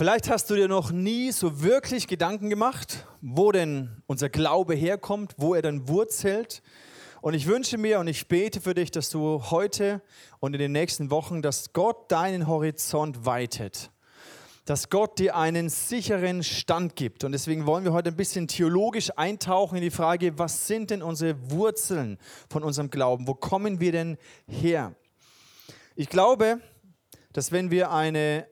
[0.00, 5.34] Vielleicht hast du dir noch nie so wirklich Gedanken gemacht, wo denn unser Glaube herkommt,
[5.36, 6.62] wo er dann wurzelt.
[7.20, 10.00] Und ich wünsche mir und ich bete für dich, dass du heute
[10.38, 13.90] und in den nächsten Wochen, dass Gott deinen Horizont weitet.
[14.64, 17.22] Dass Gott dir einen sicheren Stand gibt.
[17.22, 21.02] Und deswegen wollen wir heute ein bisschen theologisch eintauchen in die Frage, was sind denn
[21.02, 22.16] unsere Wurzeln
[22.48, 23.28] von unserem Glauben?
[23.28, 24.94] Wo kommen wir denn her?
[25.94, 26.58] Ich glaube,
[27.34, 28.46] dass wenn wir eine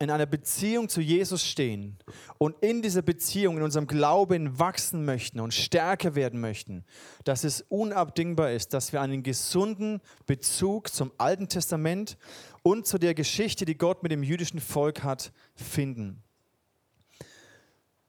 [0.00, 1.98] in einer Beziehung zu Jesus stehen
[2.38, 6.84] und in dieser Beziehung, in unserem Glauben wachsen möchten und stärker werden möchten,
[7.24, 12.16] dass es unabdingbar ist, dass wir einen gesunden Bezug zum Alten Testament
[12.62, 16.22] und zu der Geschichte, die Gott mit dem jüdischen Volk hat, finden.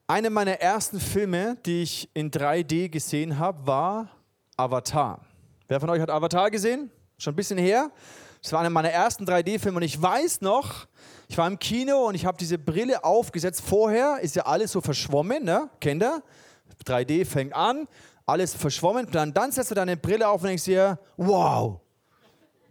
[0.06, 4.10] Einer meiner ersten Filme, die ich in 3D gesehen habe, war
[4.56, 5.24] Avatar.
[5.66, 6.90] Wer von euch hat Avatar gesehen?
[7.18, 7.90] Schon ein bisschen her.
[8.42, 10.86] Das war einer meiner ersten 3D-Filme und ich weiß noch,
[11.30, 13.62] ich war im Kino und ich habe diese Brille aufgesetzt.
[13.64, 15.70] Vorher ist ja alles so verschwommen, ne?
[15.78, 16.24] kennt ihr?
[16.84, 17.86] 3D fängt an,
[18.26, 19.06] alles verschwommen.
[19.12, 21.78] Dann, dann setzt du deine Brille auf und denkst dir, wow,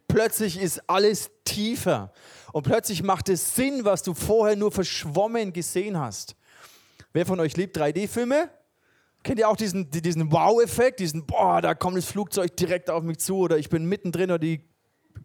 [0.09, 2.11] plötzlich ist alles tiefer.
[2.51, 6.35] Und plötzlich macht es Sinn, was du vorher nur verschwommen gesehen hast.
[7.13, 8.49] Wer von euch liebt 3D-Filme?
[9.23, 13.19] Kennt ihr auch diesen, diesen Wow-Effekt, diesen, boah, da kommt das Flugzeug direkt auf mich
[13.19, 14.68] zu oder ich bin mittendrin oder die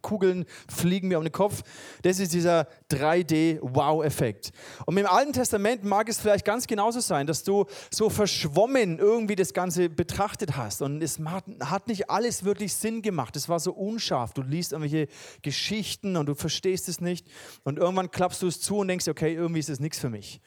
[0.03, 1.63] Kugeln fliegen mir um den Kopf.
[2.03, 4.53] Das ist dieser 3D-Wow-Effekt.
[4.87, 9.37] Und dem Alten Testament mag es vielleicht ganz genauso sein, dass du so verschwommen irgendwie
[9.37, 10.83] das Ganze betrachtet hast.
[10.83, 13.37] Und es hat nicht alles wirklich Sinn gemacht.
[13.37, 14.33] Es war so unscharf.
[14.33, 15.09] Du liest irgendwelche
[15.43, 17.27] Geschichten und du verstehst es nicht.
[17.65, 20.41] Und irgendwann klappst du es zu und denkst, okay, irgendwie ist es nichts für mich.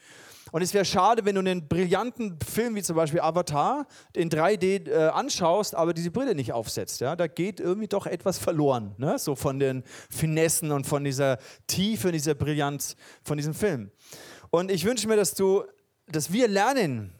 [0.52, 4.88] Und es wäre schade, wenn du einen brillanten Film wie zum Beispiel Avatar in 3D
[4.88, 7.00] äh, anschaust, aber diese Brille nicht aufsetzt.
[7.00, 7.16] Ja?
[7.16, 9.18] Da geht irgendwie doch etwas verloren, ne?
[9.18, 13.90] so von den Finessen und von dieser Tiefe, dieser Brillanz von diesem Film.
[14.50, 15.64] Und ich wünsche mir, dass du,
[16.06, 17.12] dass wir lernen,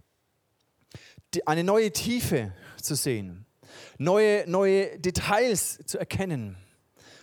[1.34, 3.46] die, eine neue Tiefe zu sehen,
[3.98, 6.56] neue, neue Details zu erkennen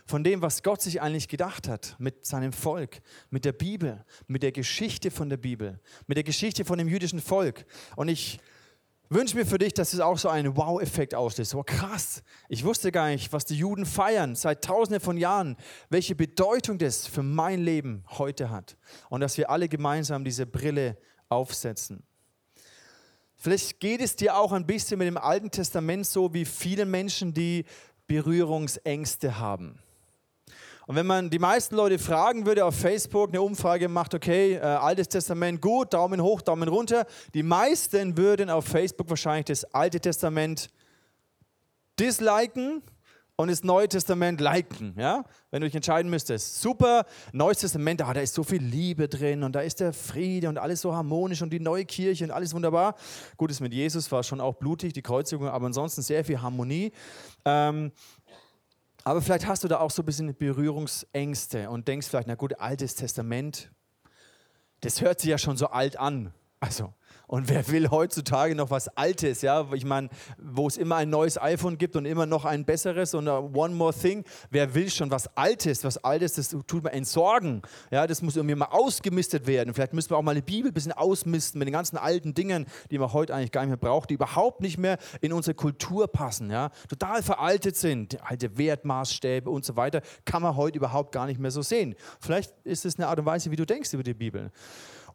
[0.05, 3.01] von dem, was Gott sich eigentlich gedacht hat mit seinem Volk,
[3.31, 7.19] mit der Bibel, mit der Geschichte von der Bibel, mit der Geschichte von dem jüdischen
[7.19, 7.65] Volk.
[7.95, 8.39] Und ich
[9.09, 11.55] wünsche mir für dich, dass es auch so einen Wow-Effekt auslöst.
[11.55, 15.57] Oh, krass, ich wusste gar nicht, was die Juden feiern seit tausenden von Jahren,
[15.89, 18.77] welche Bedeutung das für mein Leben heute hat.
[19.09, 20.97] Und dass wir alle gemeinsam diese Brille
[21.29, 22.03] aufsetzen.
[23.37, 27.33] Vielleicht geht es dir auch ein bisschen mit dem Alten Testament so wie viele Menschen,
[27.33, 27.65] die
[28.07, 29.79] Berührungsängste haben.
[30.87, 34.59] Und wenn man die meisten Leute fragen würde auf Facebook, eine Umfrage macht, okay, äh,
[34.59, 39.99] Altes Testament gut, Daumen hoch, Daumen runter, die meisten würden auf Facebook wahrscheinlich das Alte
[39.99, 40.69] Testament
[41.99, 42.83] disliken
[43.37, 45.23] und das Neue Testament liken, ja?
[45.51, 46.61] Wenn du dich entscheiden müsstest.
[46.61, 50.47] Super, Neues Testament, ah, da ist so viel Liebe drin und da ist der Friede
[50.47, 52.95] und alles so harmonisch und die neue Kirche und alles wunderbar.
[53.35, 56.93] Gut, ist mit Jesus war schon auch blutig, die Kreuzigung, aber ansonsten sehr viel Harmonie.
[57.43, 57.91] Ähm,
[59.05, 62.59] aber vielleicht hast du da auch so ein bisschen Berührungsängste und denkst vielleicht, na gut,
[62.59, 63.71] Altes Testament,
[64.81, 66.33] das hört sich ja schon so alt an.
[66.59, 66.91] Also,
[67.27, 69.41] und wer will heutzutage noch was Altes?
[69.41, 73.13] Ja, ich meine, wo es immer ein neues iPhone gibt und immer noch ein besseres
[73.13, 74.23] und one more thing.
[74.49, 75.83] Wer will schon was Altes?
[75.83, 77.61] Was Altes, das tut man entsorgen.
[77.91, 79.73] Ja, das muss irgendwie mal ausgemistet werden.
[79.73, 82.67] Vielleicht müssen wir auch mal die Bibel ein bisschen ausmisten mit den ganzen alten Dingen,
[82.91, 86.07] die man heute eigentlich gar nicht mehr braucht, die überhaupt nicht mehr in unsere Kultur
[86.07, 86.51] passen.
[86.51, 88.21] Ja, total veraltet sind.
[88.23, 91.95] Alte Wertmaßstäbe und so weiter kann man heute überhaupt gar nicht mehr so sehen.
[92.19, 94.51] Vielleicht ist es eine Art und Weise, wie du denkst über die Bibel.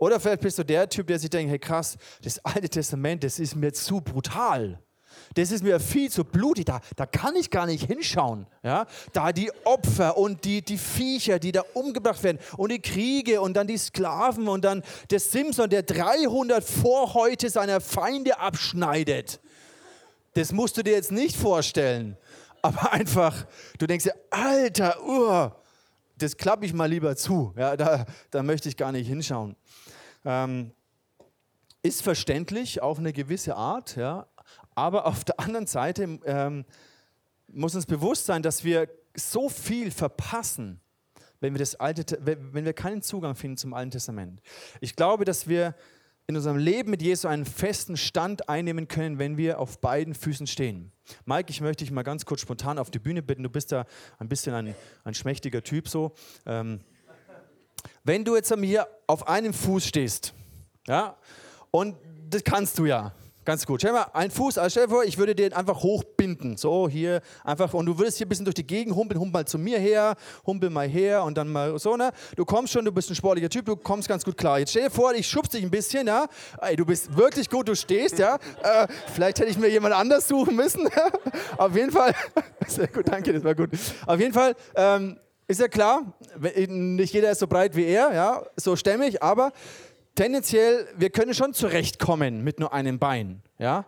[0.00, 3.38] Oder vielleicht bist du der Typ, der sich denkt, hey krass, das Alte Testament, das
[3.38, 4.83] ist mir zu brutal.
[5.34, 8.47] Das ist mir viel zu blutig, da, da kann ich gar nicht hinschauen.
[8.62, 8.87] Ja?
[9.12, 13.55] Da die Opfer und die, die Viecher, die da umgebracht werden und die Kriege und
[13.55, 19.38] dann die Sklaven und dann der Simson, der 300 vor heute seiner Feinde abschneidet.
[20.32, 22.17] Das musst du dir jetzt nicht vorstellen.
[22.62, 23.46] Aber einfach,
[23.79, 25.50] du denkst dir, Alter, uh,
[26.17, 27.53] das klappe ich mal lieber zu.
[27.56, 29.56] Ja, da, da möchte ich gar nicht hinschauen.
[30.25, 30.72] Ähm,
[31.82, 34.26] ist verständlich auf eine gewisse Art, ja,
[34.75, 36.64] aber auf der anderen Seite ähm,
[37.49, 40.81] muss uns bewusst sein, dass wir so viel verpassen,
[41.40, 44.40] wenn wir, das Alte, wenn wir keinen Zugang finden zum Alten Testament.
[44.81, 45.75] Ich glaube, dass wir
[46.26, 50.46] in unserem Leben mit Jesus einen festen Stand einnehmen können, wenn wir auf beiden Füßen
[50.46, 50.93] stehen.
[51.25, 53.43] Mike, ich möchte dich mal ganz kurz spontan auf die Bühne bitten.
[53.43, 53.84] Du bist da
[54.19, 56.12] ein bisschen ein, ein schmächtiger Typ so.
[56.46, 56.81] Ähm,
[58.05, 60.35] wenn du jetzt hier auf einem Fuß stehst,
[60.87, 61.17] ja,
[61.71, 61.97] und
[62.29, 63.12] das kannst du ja,
[63.47, 63.81] Ganz gut.
[63.81, 66.59] Stell dir mal einen Fuß, also stell dir vor, ich würde den einfach hochbinden.
[66.59, 67.73] So hier einfach.
[67.73, 69.19] Und du würdest hier ein bisschen durch die Gegend humpeln.
[69.19, 70.15] Humpel mal zu mir her,
[70.47, 72.12] humpel mal her und dann mal so, ne?
[72.37, 74.59] Du kommst schon, du bist ein sportlicher Typ, du kommst ganz gut klar.
[74.59, 76.27] Jetzt stell dir vor, ich schubse dich ein bisschen, ja?
[76.61, 78.38] Ey, du bist wirklich gut, du stehst, ja?
[78.62, 80.88] Äh, vielleicht hätte ich mir jemand anders suchen müssen.
[81.56, 82.15] Auf jeden Fall.
[82.69, 83.71] Sehr gut, danke, das war gut.
[84.06, 84.55] Auf jeden Fall.
[84.77, 85.19] Ähm,
[85.50, 86.14] ist ja klar,
[86.69, 89.52] nicht jeder ist so breit wie er, ja, so stämmig, aber
[90.14, 93.43] tendenziell, wir können schon zurechtkommen mit nur einem Bein.
[93.58, 93.85] Ja?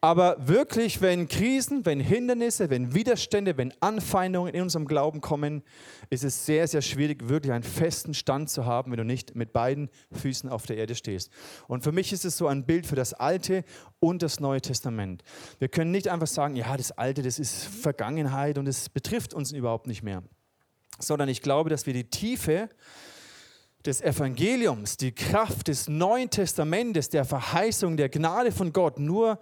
[0.00, 5.62] Aber wirklich, wenn Krisen, wenn Hindernisse, wenn Widerstände, wenn Anfeindungen in unserem Glauben kommen,
[6.10, 9.52] ist es sehr, sehr schwierig, wirklich einen festen Stand zu haben, wenn du nicht mit
[9.52, 11.30] beiden Füßen auf der Erde stehst.
[11.68, 13.64] Und für mich ist es so ein Bild für das Alte
[14.00, 15.22] und das Neue Testament.
[15.60, 19.52] Wir können nicht einfach sagen, ja, das Alte, das ist Vergangenheit und es betrifft uns
[19.52, 20.22] überhaupt nicht mehr.
[20.98, 22.68] Sondern ich glaube, dass wir die Tiefe
[23.84, 29.38] des Evangeliums, die Kraft des Neuen Testamentes, der Verheißung, der Gnade von Gott nur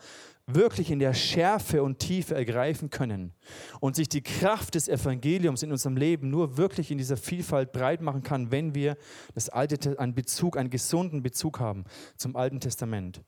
[0.47, 3.33] wirklich in der Schärfe und Tiefe ergreifen können
[3.81, 8.01] und sich die Kraft des Evangeliums in unserem Leben nur wirklich in dieser Vielfalt breit
[8.01, 8.97] machen kann, wenn wir
[9.35, 11.85] das alte einen Bezug, einen gesunden Bezug haben
[12.17, 13.23] zum Alten Testament.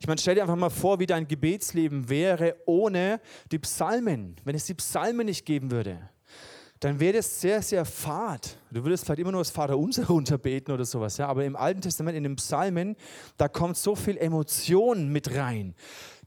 [0.00, 3.20] Ich meine, stell dir einfach mal vor, wie dein Gebetsleben wäre ohne
[3.52, 6.08] die Psalmen, wenn es die Psalmen nicht geben würde
[6.80, 8.56] dann wäre das sehr, sehr fad.
[8.70, 11.16] Du würdest vielleicht immer nur das Vaterunser runterbeten oder sowas.
[11.16, 11.26] Ja?
[11.26, 12.96] Aber im Alten Testament, in den Psalmen,
[13.36, 15.74] da kommt so viel Emotion mit rein.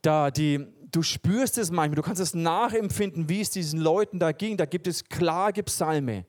[0.02, 4.32] Da die, du spürst es manchmal, du kannst es nachempfinden, wie es diesen Leuten da
[4.32, 4.58] ging.
[4.58, 6.26] Da gibt es klage Psalme.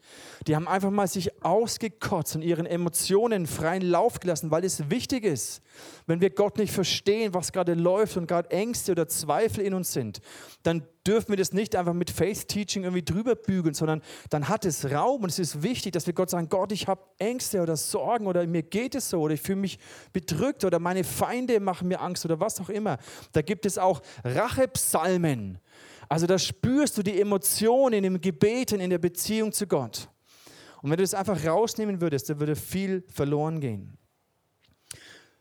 [0.47, 5.25] Die haben einfach mal sich ausgekotzt und ihren Emotionen freien Lauf gelassen, weil es wichtig
[5.25, 5.63] ist.
[6.07, 9.93] Wenn wir Gott nicht verstehen, was gerade läuft und gerade Ängste oder Zweifel in uns
[9.93, 10.21] sind,
[10.63, 14.65] dann dürfen wir das nicht einfach mit Faith Teaching irgendwie drüber bügeln, sondern dann hat
[14.65, 17.77] es Raum und es ist wichtig, dass wir Gott sagen, Gott, ich habe Ängste oder
[17.77, 19.79] Sorgen oder mir geht es so oder ich fühle mich
[20.13, 22.99] bedrückt oder meine Feinde machen mir Angst oder was auch immer.
[23.33, 25.59] Da gibt es auch Rachepsalmen.
[26.09, 30.09] Also da spürst du die Emotionen in dem Gebeten, in der Beziehung zu Gott.
[30.83, 33.97] Und wenn du das einfach rausnehmen würdest, dann würde viel verloren gehen.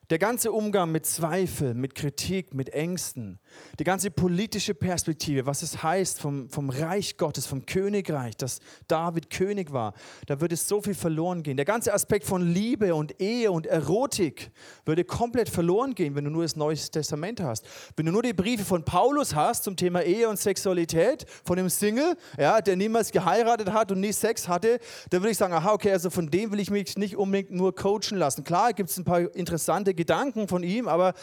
[0.09, 3.39] Der ganze Umgang mit Zweifel, mit Kritik, mit Ängsten,
[3.79, 9.29] die ganze politische Perspektive, was es heißt vom, vom Reich Gottes, vom Königreich, dass David
[9.29, 9.93] König war,
[10.27, 11.57] da würde so viel verloren gehen.
[11.57, 14.51] Der ganze Aspekt von Liebe und Ehe und Erotik
[14.85, 17.65] würde komplett verloren gehen, wenn du nur das Neue Testament hast.
[17.95, 21.69] Wenn du nur die Briefe von Paulus hast zum Thema Ehe und Sexualität, von dem
[21.69, 25.73] Single, ja, der niemals geheiratet hat und nie Sex hatte, dann würde ich sagen, aha,
[25.73, 28.43] okay, also von dem will ich mich nicht unbedingt nur coachen lassen.
[28.43, 31.13] Klar gibt es ein paar interessante Gedanken von ihm, aber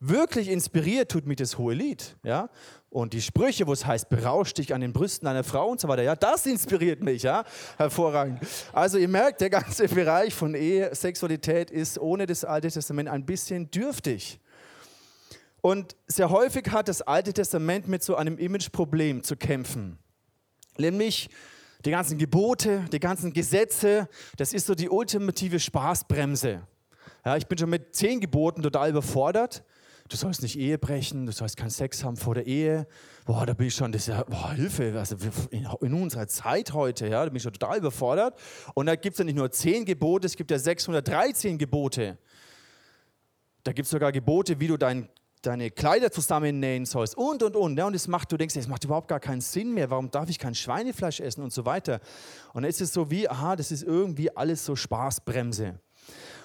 [0.00, 2.16] wirklich inspiriert tut mich das hohe Lied.
[2.22, 2.50] Ja?
[2.90, 5.88] Und die Sprüche, wo es heißt, berausch dich an den Brüsten einer Frau und so
[5.88, 7.44] weiter, ja, das inspiriert mich, ja,
[7.76, 8.40] hervorragend.
[8.72, 13.24] Also ihr merkt, der ganze Bereich von Ehe, Sexualität ist ohne das Alte Testament ein
[13.24, 14.40] bisschen dürftig.
[15.60, 19.98] Und sehr häufig hat das Alte Testament mit so einem Imageproblem zu kämpfen.
[20.78, 21.28] Nämlich
[21.84, 26.62] die ganzen Gebote, die ganzen Gesetze, das ist so die ultimative Spaßbremse.
[27.24, 29.64] Ja, ich bin schon mit zehn Geboten total überfordert.
[30.08, 32.86] Du sollst nicht Ehe brechen, du sollst keinen Sex haben vor der Ehe.
[33.26, 35.16] Boah, da bin ich schon, das ist ja, boah, Hilfe, also
[35.50, 38.38] in, in, unserer Zeit heute, ja, da bin ich schon total überfordert.
[38.74, 42.16] Und da gibt es ja nicht nur zehn Gebote, es gibt ja 613 Gebote.
[43.64, 45.10] Da gibt es sogar Gebote, wie du dein,
[45.42, 47.76] deine Kleider zusammennähen sollst und, und, und.
[47.76, 49.90] Ja, und das macht, du denkst, das macht überhaupt gar keinen Sinn mehr.
[49.90, 52.00] Warum darf ich kein Schweinefleisch essen und so weiter?
[52.54, 55.78] Und dann ist es so wie, aha, das ist irgendwie alles so Spaßbremse.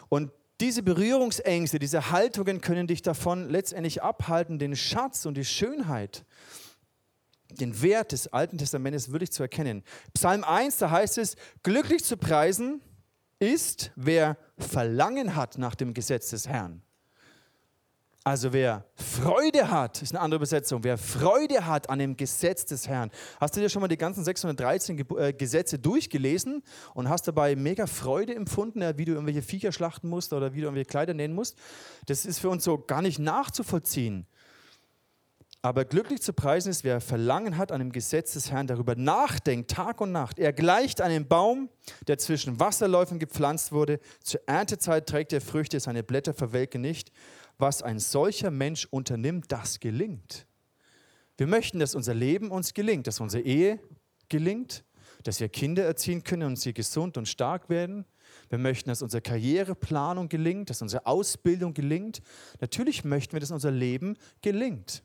[0.09, 0.31] Und
[0.63, 6.23] diese Berührungsängste, diese Haltungen können dich davon letztendlich abhalten, den Schatz und die Schönheit,
[7.49, 9.83] den Wert des Alten Testamentes wirklich zu erkennen.
[10.13, 12.81] Psalm 1, da heißt es, glücklich zu preisen
[13.39, 16.81] ist, wer Verlangen hat nach dem Gesetz des Herrn.
[18.25, 22.87] Also wer Freude hat, ist eine andere Übersetzung, wer Freude hat an dem Gesetz des
[22.87, 23.11] Herrn.
[23.41, 26.63] Hast du dir schon mal die ganzen 613 äh, Gesetze durchgelesen
[26.93, 30.67] und hast dabei mega Freude empfunden, wie du irgendwelche Viecher schlachten musst oder wie du
[30.67, 31.57] irgendwelche Kleider nähen musst?
[32.05, 34.25] Das ist für uns so gar nicht nachzuvollziehen.
[35.61, 39.71] Aber glücklich zu preisen ist, wer Verlangen hat an dem Gesetz des Herrn, darüber nachdenkt,
[39.71, 40.39] Tag und Nacht.
[40.39, 41.69] Er gleicht einem Baum,
[42.07, 43.99] der zwischen Wasserläufen gepflanzt wurde.
[44.23, 47.11] Zur Erntezeit trägt er Früchte, seine Blätter verwelken nicht
[47.57, 50.47] was ein solcher Mensch unternimmt, das gelingt.
[51.37, 53.79] Wir möchten, dass unser Leben uns gelingt, dass unsere Ehe
[54.29, 54.83] gelingt,
[55.23, 58.05] dass wir Kinder erziehen können und sie gesund und stark werden.
[58.49, 62.21] Wir möchten, dass unsere Karriereplanung gelingt, dass unsere Ausbildung gelingt.
[62.59, 65.03] Natürlich möchten wir, dass unser Leben gelingt.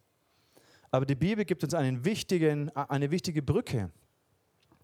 [0.91, 3.91] Aber die Bibel gibt uns einen wichtigen, eine wichtige Brücke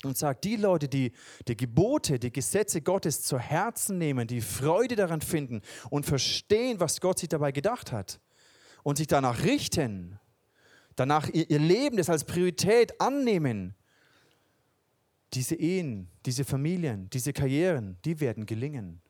[0.06, 1.12] und sagt, die Leute, die
[1.48, 7.00] die Gebote, die Gesetze Gottes zu Herzen nehmen, die Freude daran finden und verstehen, was
[7.00, 8.20] Gott sich dabei gedacht hat
[8.82, 10.18] und sich danach richten,
[10.96, 13.74] danach ihr, Leben, das als Priorität annehmen,
[15.32, 19.00] diese Ehen, diese Familien, diese Karrieren, die werden gelingen.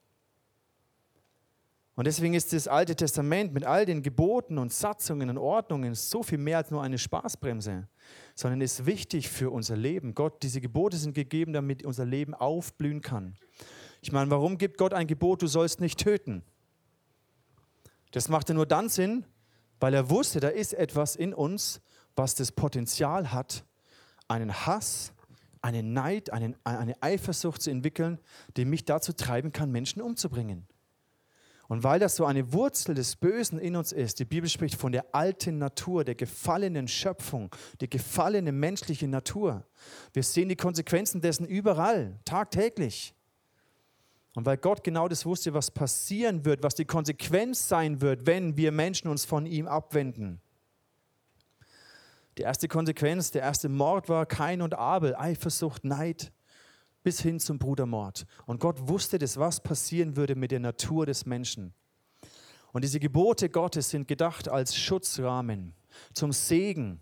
[1.96, 6.22] Und deswegen ist das Alte Testament mit all den Geboten und Satzungen und Ordnungen so
[6.22, 7.86] viel mehr als nur eine Spaßbremse,
[8.34, 10.14] sondern ist wichtig für unser Leben.
[10.14, 13.36] Gott, diese Gebote sind gegeben, damit unser Leben aufblühen kann.
[14.00, 16.42] Ich meine, warum gibt Gott ein Gebot, du sollst nicht töten?
[18.10, 19.24] Das machte nur dann Sinn,
[19.80, 21.80] weil er wusste, da ist etwas in uns,
[22.16, 23.64] was das Potenzial hat,
[24.28, 25.12] einen Hass,
[25.62, 28.20] einen Neid, einen, eine Eifersucht zu entwickeln,
[28.56, 30.66] die mich dazu treiben kann, Menschen umzubringen.
[31.74, 34.92] Und weil das so eine Wurzel des Bösen in uns ist, die Bibel spricht von
[34.92, 37.50] der alten Natur, der gefallenen Schöpfung,
[37.80, 39.66] die gefallene menschliche Natur.
[40.12, 43.12] Wir sehen die Konsequenzen dessen überall, tagtäglich.
[44.36, 48.56] Und weil Gott genau das wusste, was passieren wird, was die Konsequenz sein wird, wenn
[48.56, 50.40] wir Menschen uns von ihm abwenden.
[52.38, 56.30] Die erste Konsequenz, der erste Mord war Kain und Abel, Eifersucht, Neid
[57.04, 58.26] bis hin zum Brudermord.
[58.46, 61.72] Und Gott wusste das, was passieren würde mit der Natur des Menschen.
[62.72, 65.74] Und diese Gebote Gottes sind gedacht als Schutzrahmen
[66.12, 67.00] zum Segen,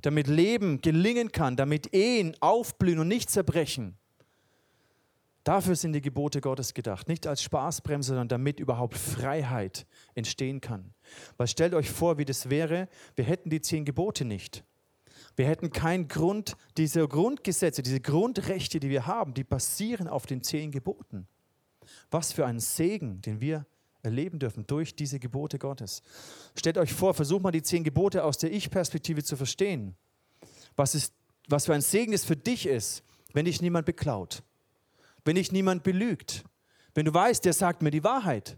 [0.00, 3.98] damit Leben gelingen kann, damit Ehen aufblühen und nicht zerbrechen.
[5.44, 10.94] Dafür sind die Gebote Gottes gedacht, nicht als Spaßbremse, sondern damit überhaupt Freiheit entstehen kann.
[11.36, 14.64] Weil stellt euch vor, wie das wäre, wir hätten die zehn Gebote nicht.
[15.36, 20.42] Wir hätten keinen Grund, diese Grundgesetze, diese Grundrechte, die wir haben, die basieren auf den
[20.42, 21.28] zehn Geboten.
[22.10, 23.66] Was für ein Segen, den wir
[24.02, 26.02] erleben dürfen durch diese Gebote Gottes.
[26.54, 29.96] Stellt euch vor, versucht mal die zehn Gebote aus der Ich-Perspektive zu verstehen.
[30.76, 31.12] Was, ist,
[31.48, 33.02] was für ein Segen es für dich ist,
[33.32, 34.42] wenn dich niemand beklaut,
[35.24, 36.44] wenn dich niemand belügt,
[36.94, 38.56] wenn du weißt, der sagt mir die Wahrheit,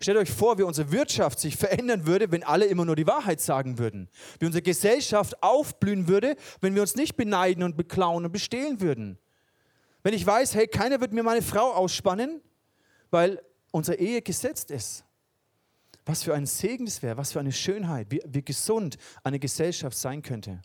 [0.00, 3.40] Stellt euch vor, wie unsere Wirtschaft sich verändern würde, wenn alle immer nur die Wahrheit
[3.40, 4.08] sagen würden.
[4.38, 9.18] Wie unsere Gesellschaft aufblühen würde, wenn wir uns nicht beneiden und beklauen und bestehlen würden.
[10.04, 12.40] Wenn ich weiß, hey, keiner wird mir meine Frau ausspannen,
[13.10, 15.04] weil unsere Ehe gesetzt ist.
[16.06, 19.98] Was für ein Segen das wäre, was für eine Schönheit, wie, wie gesund eine Gesellschaft
[19.98, 20.62] sein könnte.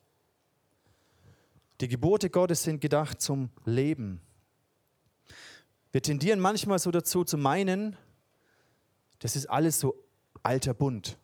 [1.82, 4.22] Die Gebote Gottes sind gedacht zum Leben.
[5.92, 7.98] Wir tendieren manchmal so dazu zu meinen,
[9.24, 9.96] das ist alles so
[10.44, 11.18] alter Bund.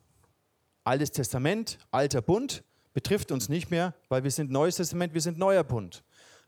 [0.86, 2.64] Altes Testament, alter Bund
[2.94, 6.02] betrifft uns nicht mehr, weil wir sind Neues Testament, wir sind neuer Bund.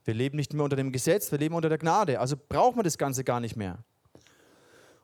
[0.06, 2.22] Wir leben nicht mehr unter dem Gesetz, wir leben unter der Gnade.
[2.22, 3.84] Also braucht man das Ganze gar nicht mehr.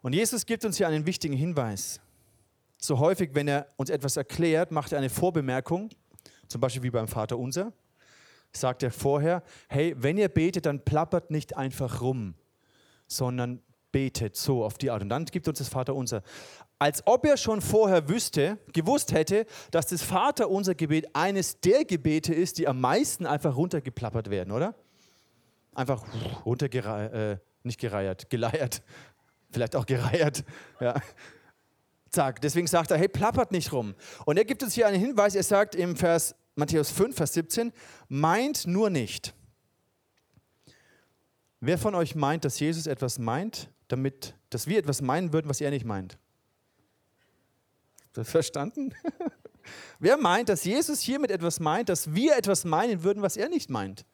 [0.01, 1.99] Und Jesus gibt uns hier einen wichtigen Hinweis.
[2.77, 5.89] So häufig, wenn er uns etwas erklärt, macht er eine Vorbemerkung,
[6.47, 7.73] zum Beispiel wie beim Vater Unser,
[8.53, 12.35] sagt er vorher, hey, wenn ihr betet, dann plappert nicht einfach rum,
[13.05, 13.61] sondern
[13.97, 15.01] betet so auf die Art.
[15.01, 16.21] Und dann gibt uns das Vaterunser.
[16.77, 22.31] Als ob er schon vorher wüsste, gewusst hätte, dass das Vaterunser Gebet eines der Gebete
[22.31, 24.75] ist, die am meisten einfach runtergeplappert werden, oder?
[25.73, 26.05] Einfach
[26.45, 28.83] runtergereiert, äh, nicht gereiert, geleiert.
[29.49, 30.43] Vielleicht auch gereiert.
[30.79, 30.93] Ja.
[32.11, 32.39] Zack.
[32.41, 33.95] Deswegen sagt er, hey, plappert nicht rum.
[34.25, 35.33] Und er gibt uns hier einen Hinweis.
[35.33, 37.73] Er sagt im Vers Matthäus 5, Vers 17,
[38.09, 39.33] meint nur nicht.
[41.59, 45.61] Wer von euch meint, dass Jesus etwas meint, damit, dass wir etwas meinen würden, was
[45.61, 46.17] er nicht meint.
[48.23, 48.95] Verstanden?
[49.99, 53.69] Wer meint, dass Jesus hiermit etwas meint, dass wir etwas meinen würden, was er nicht
[53.69, 54.05] meint?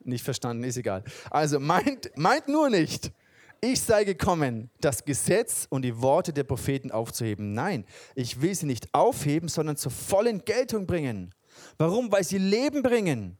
[0.00, 1.04] Nicht verstanden, ist egal.
[1.30, 3.12] Also meint, meint nur nicht,
[3.60, 7.52] ich sei gekommen, das Gesetz und die Worte der Propheten aufzuheben.
[7.52, 11.32] Nein, ich will sie nicht aufheben, sondern zur vollen Geltung bringen.
[11.78, 12.10] Warum?
[12.10, 13.38] Weil sie Leben bringen.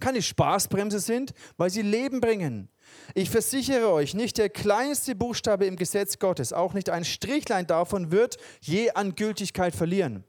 [0.00, 2.68] Keine Spaßbremse sind, weil sie Leben bringen.
[3.14, 8.10] Ich versichere euch, nicht der kleinste Buchstabe im Gesetz Gottes, auch nicht ein Strichlein davon
[8.10, 10.24] wird je an Gültigkeit verlieren.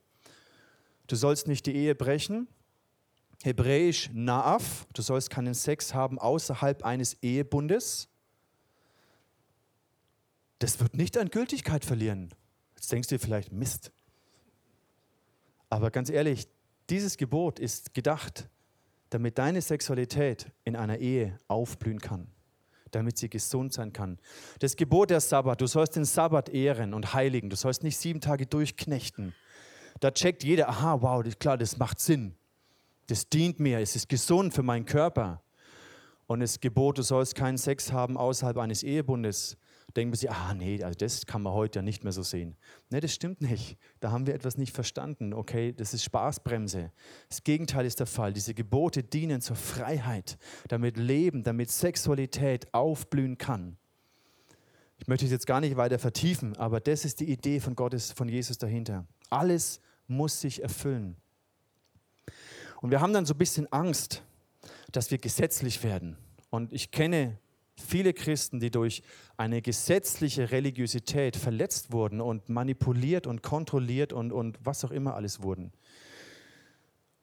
[1.07, 2.47] Du sollst nicht die Ehe brechen.
[3.43, 8.09] Hebräisch Naaf, du sollst keinen Sex haben außerhalb eines Ehebundes.
[10.59, 12.29] Das wird nicht an Gültigkeit verlieren.
[12.75, 13.91] Jetzt denkst du dir vielleicht, Mist.
[15.69, 16.47] Aber ganz ehrlich,
[16.89, 18.49] dieses Gebot ist gedacht,
[19.09, 22.27] damit deine Sexualität in einer Ehe aufblühen kann
[22.91, 24.17] damit sie gesund sein kann.
[24.59, 28.21] Das Gebot der Sabbat, du sollst den Sabbat ehren und heiligen, du sollst nicht sieben
[28.21, 29.33] Tage durchknechten.
[29.99, 32.35] Da checkt jeder, aha, wow, klar, das macht Sinn.
[33.07, 35.41] Das dient mir, es ist gesund für meinen Körper.
[36.27, 39.57] Und das Gebot, du sollst keinen Sex haben außerhalb eines Ehebundes,
[39.95, 42.55] denken wir sich, ah nee, also das kann man heute ja nicht mehr so sehen.
[42.89, 43.77] Nee, das stimmt nicht.
[43.99, 45.33] Da haben wir etwas nicht verstanden.
[45.33, 46.91] Okay, das ist Spaßbremse.
[47.27, 48.33] Das Gegenteil ist der Fall.
[48.33, 53.77] Diese Gebote dienen zur Freiheit, damit Leben, damit Sexualität aufblühen kann.
[54.99, 58.11] Ich möchte es jetzt gar nicht weiter vertiefen, aber das ist die Idee von Gottes,
[58.11, 59.07] von Jesus dahinter.
[59.29, 61.15] Alles muss sich erfüllen.
[62.81, 64.23] Und wir haben dann so ein bisschen Angst,
[64.91, 66.17] dass wir gesetzlich werden.
[66.49, 67.37] Und ich kenne
[67.79, 69.01] viele Christen, die durch
[69.37, 75.41] eine gesetzliche Religiosität verletzt wurden und manipuliert und kontrolliert und, und was auch immer alles
[75.41, 75.71] wurden.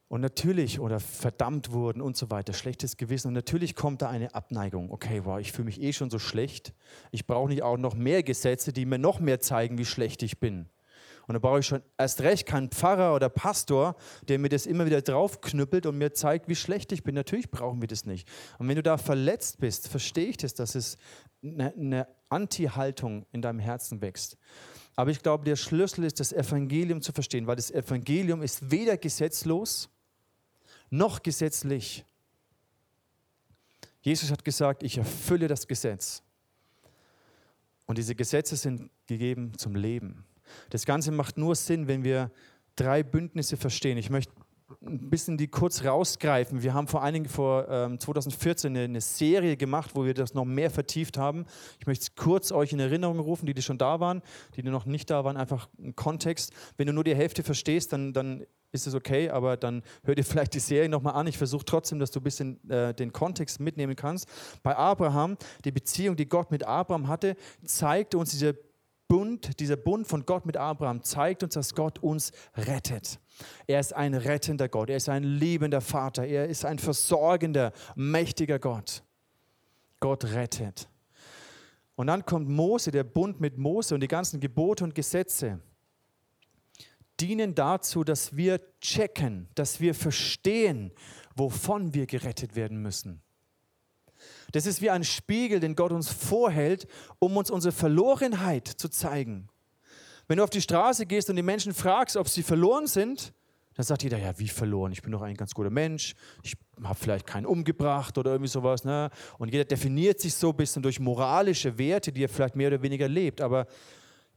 [0.09, 3.29] Und natürlich, oder verdammt wurden und so weiter, schlechtes Gewissen.
[3.29, 4.89] Und natürlich kommt da eine Abneigung.
[4.89, 6.73] Okay, wow, ich fühle mich eh schon so schlecht.
[7.11, 10.39] Ich brauche nicht auch noch mehr Gesetze, die mir noch mehr zeigen, wie schlecht ich
[10.39, 10.69] bin.
[11.27, 13.97] Und da brauche ich schon erst recht keinen Pfarrer oder Pastor,
[14.29, 17.15] der mir das immer wieder draufknüppelt und mir zeigt, wie schlecht ich bin.
[17.15, 18.29] Natürlich brauchen wir das nicht.
[18.57, 20.97] Und wenn du da verletzt bist, verstehe ich das, dass es
[21.43, 24.37] eine, eine Anti-Haltung in deinem Herzen wächst.
[24.95, 28.97] Aber ich glaube, der Schlüssel ist, das Evangelium zu verstehen, weil das Evangelium ist weder
[28.97, 29.89] gesetzlos,
[30.89, 32.05] noch gesetzlich.
[34.01, 36.23] Jesus hat gesagt, ich erfülle das Gesetz.
[37.85, 40.25] Und diese Gesetze sind gegeben zum Leben.
[40.69, 42.31] Das Ganze macht nur Sinn, wenn wir
[42.75, 43.97] drei Bündnisse verstehen.
[43.97, 44.33] Ich möchte
[44.81, 46.61] ein bisschen die kurz rausgreifen.
[46.61, 50.43] Wir haben vor einigen, vor ähm, 2014 eine, eine, Serie gemacht, wo wir das noch
[50.43, 51.45] mehr vertieft haben.
[51.79, 54.21] Ich möchte es kurz euch in Erinnerung rufen, die, die schon da waren,
[54.55, 56.51] die, die noch nicht da waren, einfach einen Kontext.
[56.75, 60.23] Wenn du nur die Hälfte verstehst, dann, dann ist es okay, aber dann hör dir
[60.23, 61.27] vielleicht die Serie nochmal an.
[61.27, 64.27] Ich versuche trotzdem, dass du ein bisschen äh, den Kontext mitnehmen kannst.
[64.63, 68.53] Bei Abraham, die Beziehung, die Gott mit Abraham hatte, zeigte uns dieser
[69.07, 73.19] Bund, dieser Bund von Gott mit Abraham, zeigt uns, dass Gott uns rettet.
[73.67, 78.59] Er ist ein rettender Gott, er ist ein liebender Vater, er ist ein versorgender, mächtiger
[78.59, 79.03] Gott.
[79.99, 80.89] Gott rettet.
[81.95, 85.59] Und dann kommt Mose, der Bund mit Mose und die ganzen Gebote und Gesetze
[87.19, 90.91] dienen dazu, dass wir checken, dass wir verstehen,
[91.35, 93.21] wovon wir gerettet werden müssen.
[94.51, 96.87] Das ist wie ein Spiegel, den Gott uns vorhält,
[97.19, 99.49] um uns unsere Verlorenheit zu zeigen.
[100.27, 103.33] Wenn du auf die Straße gehst und die Menschen fragst, ob sie verloren sind,
[103.75, 104.91] dann sagt jeder, ja, wie verloren?
[104.91, 108.83] Ich bin doch ein ganz guter Mensch, ich habe vielleicht keinen umgebracht oder irgendwie sowas.
[108.83, 109.11] Ne?
[109.37, 112.81] Und jeder definiert sich so ein bisschen durch moralische Werte, die er vielleicht mehr oder
[112.81, 113.39] weniger lebt.
[113.39, 113.67] Aber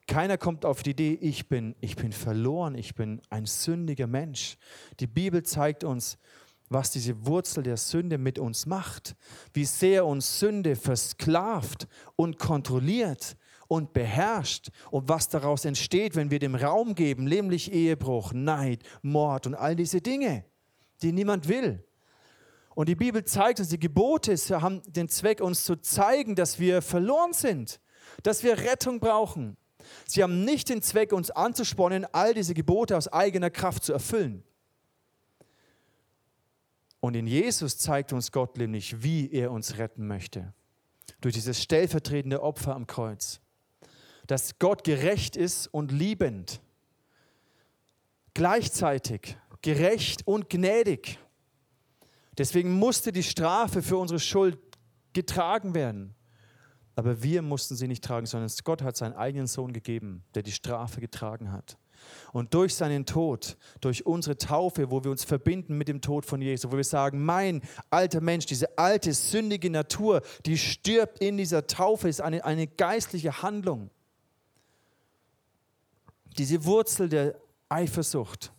[0.07, 4.59] keiner kommt auf die Idee, ich bin, ich bin verloren, ich bin ein sündiger Mensch.
[4.99, 6.19] Die Bibel zeigt uns,
[6.71, 9.17] was diese Wurzel der Sünde mit uns macht,
[9.53, 16.39] wie sehr uns Sünde versklavt und kontrolliert und beherrscht und was daraus entsteht, wenn wir
[16.39, 20.45] dem Raum geben, nämlich Ehebruch, Neid, Mord und all diese Dinge,
[21.03, 21.85] die niemand will.
[22.77, 26.83] Und die Bibel zeigt uns, die Gebote haben den Zweck, uns zu zeigen, dass wir
[26.83, 27.81] verloren sind,
[28.23, 29.57] dass wir Rettung brauchen.
[30.07, 34.45] Sie haben nicht den Zweck, uns anzuspornen, all diese Gebote aus eigener Kraft zu erfüllen.
[37.01, 40.53] Und in Jesus zeigt uns Gott nämlich, wie er uns retten möchte.
[41.21, 43.41] Durch dieses stellvertretende Opfer am Kreuz.
[44.27, 46.61] Dass Gott gerecht ist und liebend.
[48.35, 51.19] Gleichzeitig gerecht und gnädig.
[52.39, 54.59] Deswegen musste die Strafe für unsere Schuld
[55.13, 56.15] getragen werden.
[56.95, 60.53] Aber wir mussten sie nicht tragen, sondern Gott hat seinen eigenen Sohn gegeben, der die
[60.53, 61.79] Strafe getragen hat.
[62.33, 66.41] Und durch seinen Tod, durch unsere Taufe, wo wir uns verbinden mit dem Tod von
[66.41, 71.67] Jesus, wo wir sagen, mein alter Mensch, diese alte, sündige Natur, die stirbt in dieser
[71.67, 73.91] Taufe, ist eine, eine geistliche Handlung.
[76.39, 77.35] Diese Wurzel der
[77.69, 78.53] Eifersucht,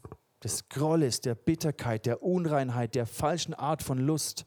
[0.44, 4.46] des Grolles, der Bitterkeit, der Unreinheit, der falschen Art von Lust,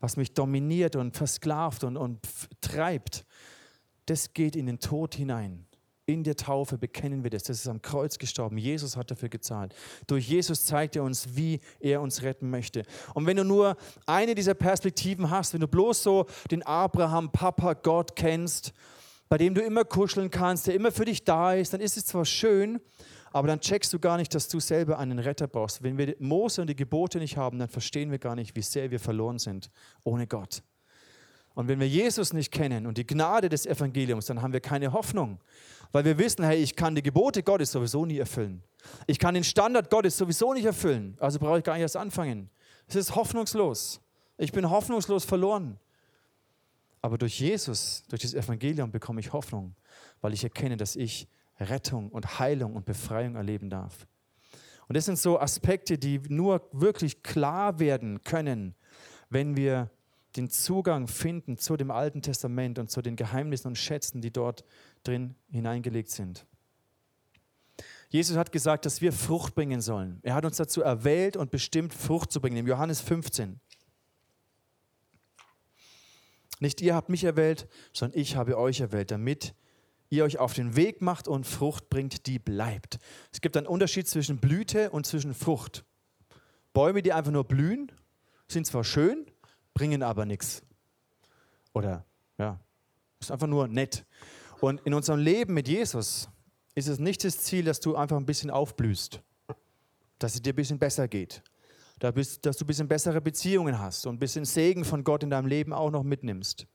[0.00, 2.20] was mich dominiert und versklavt und, und
[2.60, 3.24] treibt,
[4.06, 5.67] das geht in den Tod hinein.
[6.08, 7.42] In der Taufe bekennen wir das.
[7.42, 8.56] Das ist am Kreuz gestorben.
[8.56, 9.74] Jesus hat dafür gezahlt.
[10.06, 12.84] Durch Jesus zeigt er uns, wie er uns retten möchte.
[13.12, 17.74] Und wenn du nur eine dieser Perspektiven hast, wenn du bloß so den Abraham, Papa,
[17.74, 18.72] Gott kennst,
[19.28, 22.06] bei dem du immer kuscheln kannst, der immer für dich da ist, dann ist es
[22.06, 22.80] zwar schön,
[23.30, 25.82] aber dann checkst du gar nicht, dass du selber einen Retter brauchst.
[25.82, 28.90] Wenn wir Mose und die Gebote nicht haben, dann verstehen wir gar nicht, wie sehr
[28.90, 29.70] wir verloren sind
[30.04, 30.62] ohne Gott.
[31.58, 34.92] Und wenn wir Jesus nicht kennen und die Gnade des Evangeliums, dann haben wir keine
[34.92, 35.40] Hoffnung,
[35.92, 38.62] weil wir wissen, hey, ich kann die Gebote Gottes sowieso nie erfüllen.
[39.06, 42.50] Ich kann den Standard Gottes sowieso nicht erfüllen, also brauche ich gar nicht erst anfangen.
[42.86, 44.00] Es ist hoffnungslos.
[44.36, 45.78] Ich bin hoffnungslos verloren.
[47.00, 49.74] Aber durch Jesus, durch das Evangelium bekomme ich Hoffnung,
[50.20, 51.28] weil ich erkenne, dass ich
[51.60, 54.06] Rettung und Heilung und Befreiung erleben darf.
[54.88, 58.74] Und das sind so Aspekte, die nur wirklich klar werden können,
[59.28, 59.90] wenn wir
[60.36, 64.64] den Zugang finden zu dem Alten Testament und zu den Geheimnissen und Schätzen, die dort
[65.08, 66.46] drin hineingelegt sind.
[68.10, 70.20] Jesus hat gesagt, dass wir Frucht bringen sollen.
[70.22, 72.56] Er hat uns dazu erwählt und bestimmt, Frucht zu bringen.
[72.58, 73.60] Im Johannes 15.
[76.60, 79.54] Nicht ihr habt mich erwählt, sondern ich habe euch erwählt, damit
[80.10, 82.98] ihr euch auf den Weg macht und Frucht bringt, die bleibt.
[83.30, 85.84] Es gibt einen Unterschied zwischen Blüte und zwischen Frucht.
[86.72, 87.92] Bäume, die einfach nur blühen,
[88.48, 89.26] sind zwar schön,
[89.74, 90.62] bringen aber nichts.
[91.74, 92.06] Oder
[92.38, 92.58] ja,
[93.20, 94.04] ist einfach nur nett.
[94.60, 96.28] Und in unserem Leben mit Jesus
[96.74, 99.20] ist es nicht das Ziel, dass du einfach ein bisschen aufblühst,
[100.18, 101.42] dass es dir ein bisschen besser geht,
[101.98, 105.46] dass du ein bisschen bessere Beziehungen hast und ein bisschen Segen von Gott in deinem
[105.46, 106.66] Leben auch noch mitnimmst.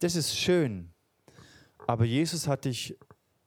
[0.00, 0.92] Das ist schön.
[1.86, 2.96] Aber Jesus hat dich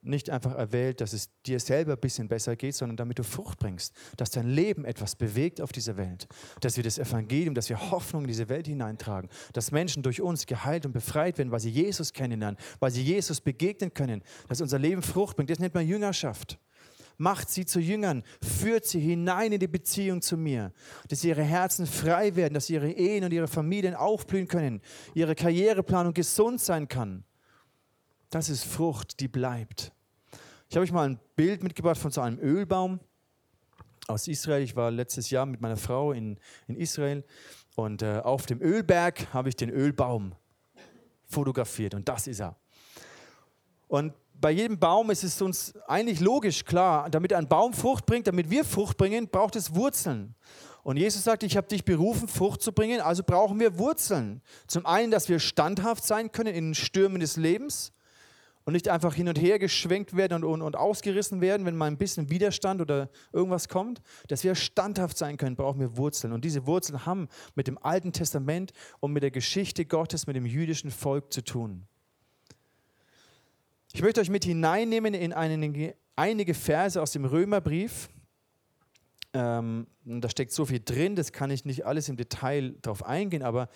[0.04, 3.60] nicht einfach erwählt, dass es dir selber ein bisschen besser geht, sondern damit du Frucht
[3.60, 6.28] bringst, dass dein Leben etwas bewegt auf dieser Welt,
[6.62, 10.46] dass wir das Evangelium, dass wir Hoffnung in diese Welt hineintragen, dass Menschen durch uns
[10.46, 14.80] geheilt und befreit werden, weil sie Jesus kennenlernen, weil sie Jesus begegnen können, dass unser
[14.80, 15.50] Leben Frucht bringt.
[15.50, 16.60] Das nennt man Jüngerschaft.
[17.18, 20.74] Macht sie zu Jüngern, führt sie hinein in die Beziehung zu mir,
[21.10, 24.82] dass ihre Herzen frei werden, dass ihre Ehen und ihre Familien aufblühen können,
[25.14, 27.24] ihre Karriereplanung gesund sein kann.
[28.34, 29.92] Das ist Frucht, die bleibt.
[30.68, 33.00] Ich habe euch mal ein Bild mitgebracht von so einem Ölbaum
[34.08, 34.64] aus Israel.
[34.64, 37.24] Ich war letztes Jahr mit meiner Frau in, in Israel
[37.76, 40.34] und äh, auf dem Ölberg habe ich den Ölbaum
[41.28, 42.56] fotografiert und das ist er.
[43.88, 48.26] Und bei jedem Baum ist es uns eigentlich logisch klar, damit ein Baum Frucht bringt,
[48.26, 50.34] damit wir Frucht bringen, braucht es Wurzeln.
[50.82, 54.42] Und Jesus sagt, ich habe dich berufen, Frucht zu bringen, also brauchen wir Wurzeln.
[54.66, 57.94] Zum einen, dass wir standhaft sein können in den Stürmen des Lebens
[58.66, 61.88] und nicht einfach hin und her geschwenkt werden und, und, und, ausgerissen werden, wenn mal
[61.88, 64.02] ein bisschen Widerstand oder irgendwas kommt.
[64.28, 66.34] Dass wir standhaft sein können, brauchen wir Wurzeln.
[66.34, 70.46] Und diese Wurzeln haben mit dem Alten Testament und mit der Geschichte Gottes, mit dem
[70.46, 71.88] jüdischen Volk zu tun.
[73.94, 78.10] Ich möchte euch mit hineinnehmen in einige, einige Verse aus dem Römerbrief.
[79.34, 83.42] Ähm, da steckt so viel drin, das kann ich nicht alles im Detail darauf eingehen,
[83.42, 83.68] aber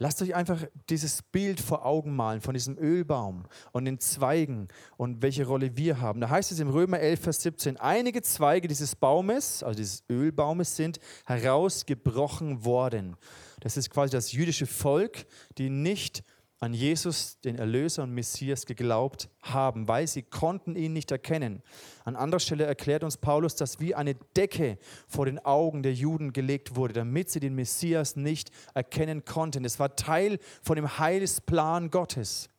[0.00, 5.22] Lasst euch einfach dieses Bild vor Augen malen von diesem Ölbaum und den Zweigen und
[5.22, 6.20] welche Rolle wir haben.
[6.20, 10.76] Da heißt es im Römer 11, Vers 17, einige Zweige dieses Baumes, also dieses Ölbaumes,
[10.76, 13.16] sind herausgebrochen worden.
[13.58, 15.26] Das ist quasi das jüdische Volk,
[15.58, 16.22] die nicht
[16.60, 21.62] an Jesus, den Erlöser und Messias, geglaubt haben, weil sie konnten ihn nicht erkennen.
[22.04, 26.32] An anderer Stelle erklärt uns Paulus, dass wie eine Decke vor den Augen der Juden
[26.32, 29.64] gelegt wurde, damit sie den Messias nicht erkennen konnten.
[29.64, 32.50] Es war Teil von dem Heilsplan Gottes.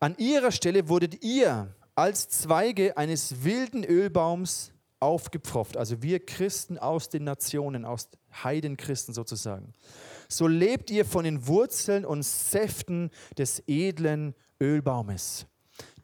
[0.00, 7.08] An ihrer Stelle wurdet ihr als Zweige eines wilden Ölbaums aufgepfropft, also wir Christen aus
[7.08, 8.08] den Nationen, aus
[8.42, 9.72] Heidenchristen sozusagen
[10.28, 15.46] so lebt ihr von den Wurzeln und Säften des edlen Ölbaumes.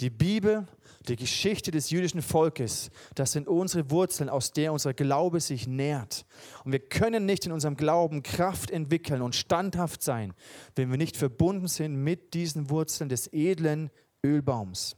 [0.00, 0.66] Die Bibel,
[1.08, 6.26] die Geschichte des jüdischen Volkes, das sind unsere Wurzeln, aus der unser Glaube sich nährt.
[6.64, 10.34] Und wir können nicht in unserem Glauben Kraft entwickeln und standhaft sein,
[10.76, 13.90] wenn wir nicht verbunden sind mit diesen Wurzeln des edlen
[14.24, 14.96] Ölbaums.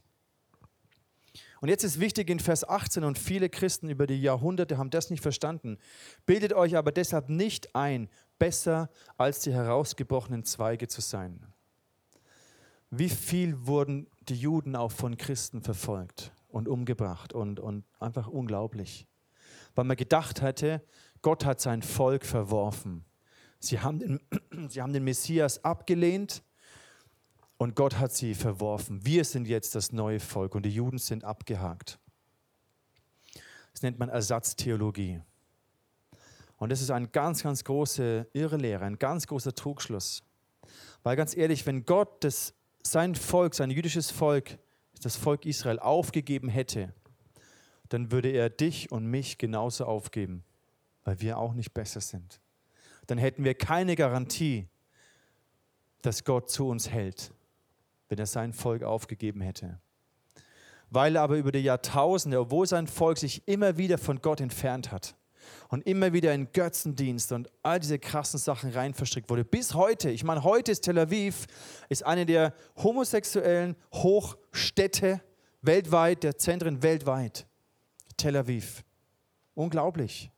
[1.61, 5.09] Und jetzt ist wichtig in Vers 18, und viele Christen über die Jahrhunderte haben das
[5.09, 5.77] nicht verstanden.
[6.25, 11.45] Bildet euch aber deshalb nicht ein, besser als die herausgebrochenen Zweige zu sein.
[12.89, 19.07] Wie viel wurden die Juden auch von Christen verfolgt und umgebracht und, und einfach unglaublich.
[19.75, 20.81] Weil man gedacht hätte,
[21.21, 23.03] Gott hat sein Volk verworfen.
[23.59, 24.19] Sie haben den,
[24.69, 26.43] sie haben den Messias abgelehnt
[27.57, 29.05] und Gott hat sie verworfen.
[29.05, 31.99] Wir sind jetzt das neue Volk und die Juden sind abgehakt.
[33.73, 35.21] Das nennt man Ersatztheologie.
[36.57, 40.23] Und das ist eine ganz, ganz große Irrlehre, ein ganz großer Trugschluss.
[41.03, 44.57] Weil ganz ehrlich, wenn Gott das, sein Volk, sein jüdisches Volk,
[45.01, 46.93] das Volk Israel aufgegeben hätte,
[47.89, 50.43] dann würde er dich und mich genauso aufgeben,
[51.03, 52.39] weil wir auch nicht besser sind.
[53.07, 54.67] Dann hätten wir keine Garantie,
[56.01, 57.31] dass Gott zu uns hält,
[58.09, 59.79] wenn er sein Volk aufgegeben hätte.
[60.89, 64.91] Weil er aber über die Jahrtausende, obwohl sein Volk sich immer wieder von Gott entfernt
[64.91, 65.15] hat,
[65.69, 69.45] und immer wieder in Götzendienst und all diese krassen Sachen rein verstrickt wurde.
[69.45, 71.45] Bis heute, ich meine, heute ist Tel Aviv
[71.89, 75.21] ist eine der homosexuellen Hochstädte
[75.61, 77.47] weltweit, der Zentren weltweit.
[78.17, 78.83] Tel Aviv.
[79.53, 80.31] Unglaublich.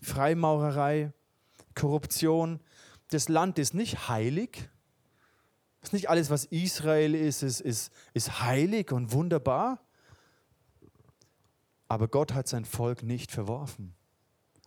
[0.00, 1.12] Freimaurerei,
[1.74, 2.60] Korruption.
[3.10, 4.68] Das Land ist nicht heilig.
[5.82, 9.80] Ist nicht alles, was Israel ist, ist, ist, ist heilig und wunderbar.
[11.88, 13.94] Aber Gott hat sein Volk nicht verworfen.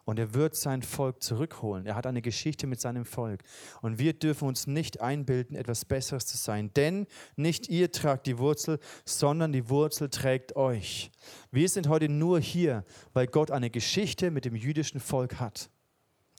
[0.06, 1.86] Und er wird sein Volk zurückholen.
[1.86, 3.44] Er hat eine Geschichte mit seinem Volk.
[3.82, 6.74] Und wir dürfen uns nicht einbilden, etwas Besseres zu sein.
[6.74, 11.12] Denn nicht ihr tragt die Wurzel, sondern die Wurzel trägt euch.
[11.52, 12.84] Wir sind heute nur hier,
[13.14, 15.70] weil Gott eine Geschichte mit dem jüdischen Volk hat.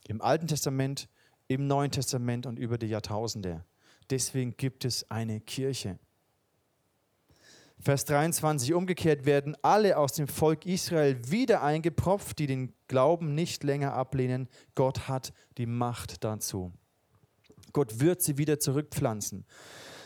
[0.08, 1.08] Im Alten Testament,
[1.48, 3.64] im Neuen Testament und über die Jahrtausende.
[4.10, 5.98] Deswegen gibt es eine Kirche.
[7.84, 13.64] Vers 23, umgekehrt werden alle aus dem Volk Israel wieder eingepropft, die den Glauben nicht
[13.64, 14.48] länger ablehnen.
[14.76, 16.70] Gott hat die Macht dazu.
[17.72, 19.44] Gott wird sie wieder zurückpflanzen.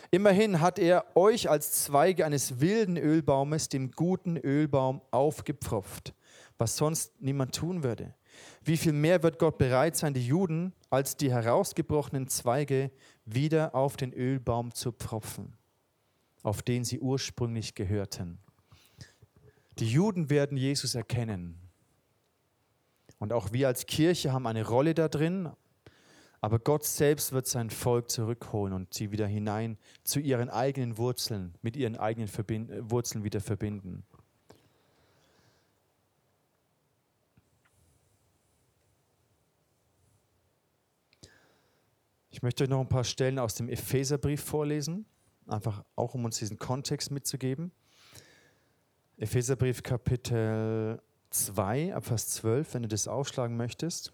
[0.09, 6.15] Immerhin hat er euch als Zweige eines wilden Ölbaumes, dem guten Ölbaum, aufgepfropft,
[6.57, 8.15] was sonst niemand tun würde.
[8.63, 12.89] Wie viel mehr wird Gott bereit sein, die Juden als die herausgebrochenen Zweige
[13.25, 15.56] wieder auf den Ölbaum zu pfropfen?
[16.43, 18.39] Auf den sie ursprünglich gehörten.
[19.79, 21.59] Die Juden werden Jesus erkennen.
[23.19, 25.51] Und auch wir als Kirche haben eine Rolle da drin.
[26.39, 31.55] Aber Gott selbst wird sein Volk zurückholen und sie wieder hinein zu ihren eigenen Wurzeln,
[31.61, 34.05] mit ihren eigenen Verbind Wurzeln wieder verbinden.
[42.29, 45.07] Ich möchte euch noch ein paar Stellen aus dem Epheserbrief vorlesen
[45.47, 47.71] einfach auch um uns diesen Kontext mitzugeben.
[49.17, 54.13] Epheserbrief Kapitel 2, ab Vers 12, wenn du das aufschlagen möchtest.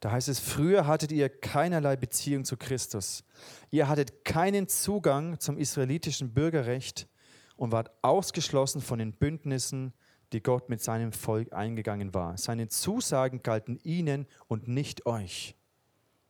[0.00, 3.24] Da heißt es, früher hattet ihr keinerlei Beziehung zu Christus.
[3.70, 7.08] Ihr hattet keinen Zugang zum israelitischen Bürgerrecht
[7.56, 9.94] und wart ausgeschlossen von den Bündnissen,
[10.32, 12.36] die Gott mit seinem Volk eingegangen war.
[12.36, 15.56] Seine Zusagen galten ihnen und nicht euch.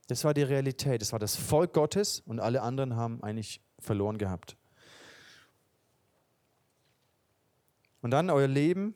[0.06, 1.00] Das war die Realität.
[1.00, 4.56] Das war das Volk Gottes und alle anderen haben eigentlich verloren gehabt.
[8.02, 8.94] Und dann euer Leben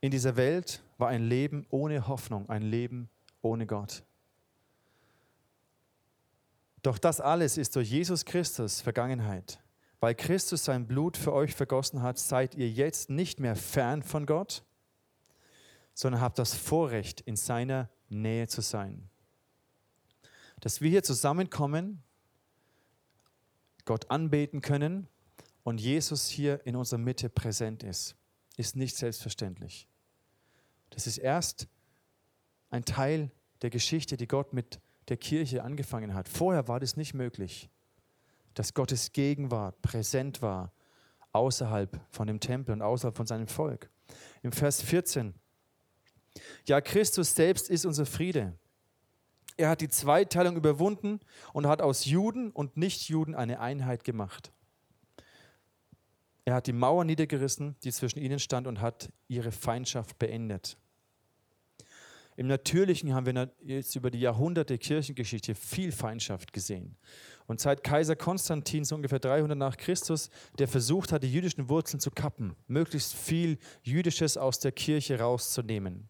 [0.00, 3.08] in dieser Welt war ein Leben ohne Hoffnung, ein Leben
[3.40, 4.02] ohne Gott.
[6.82, 9.60] Doch das alles ist durch Jesus Christus Vergangenheit.
[10.00, 14.26] Weil Christus sein Blut für euch vergossen hat, seid ihr jetzt nicht mehr fern von
[14.26, 14.64] Gott,
[15.92, 19.10] sondern habt das Vorrecht, in seiner Nähe zu sein
[20.60, 22.02] dass wir hier zusammenkommen,
[23.84, 25.08] Gott anbeten können
[25.62, 28.16] und Jesus hier in unserer Mitte präsent ist,
[28.56, 29.88] ist nicht selbstverständlich.
[30.90, 31.68] Das ist erst
[32.70, 33.30] ein Teil
[33.62, 36.28] der Geschichte, die Gott mit der Kirche angefangen hat.
[36.28, 37.70] Vorher war das nicht möglich,
[38.54, 40.72] dass Gottes Gegenwart präsent war
[41.32, 43.90] außerhalb von dem Tempel und außerhalb von seinem Volk.
[44.42, 45.34] Im Vers 14,
[46.66, 48.58] ja, Christus selbst ist unser Friede.
[49.58, 51.18] Er hat die Zweiteilung überwunden
[51.52, 54.52] und hat aus Juden und Nichtjuden eine Einheit gemacht.
[56.44, 60.78] Er hat die Mauer niedergerissen, die zwischen ihnen stand, und hat ihre Feindschaft beendet.
[62.36, 66.96] Im Natürlichen haben wir jetzt über die Jahrhunderte Kirchengeschichte viel Feindschaft gesehen.
[67.48, 71.98] Und seit Kaiser Konstantin, so ungefähr 300 nach Christus, der versucht hat, die jüdischen Wurzeln
[71.98, 76.08] zu kappen, möglichst viel Jüdisches aus der Kirche rauszunehmen.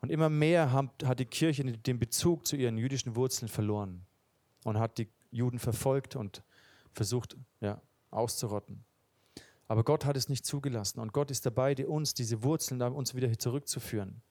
[0.00, 4.04] Und immer mehr hat die Kirche den Bezug zu ihren jüdischen Wurzeln verloren
[4.64, 6.42] und hat die Juden verfolgt und
[6.92, 7.80] versucht ja,
[8.10, 8.84] auszurotten.
[9.68, 13.14] Aber Gott hat es nicht zugelassen und Gott ist dabei, die uns diese Wurzeln uns
[13.14, 14.22] wieder zurückzuführen.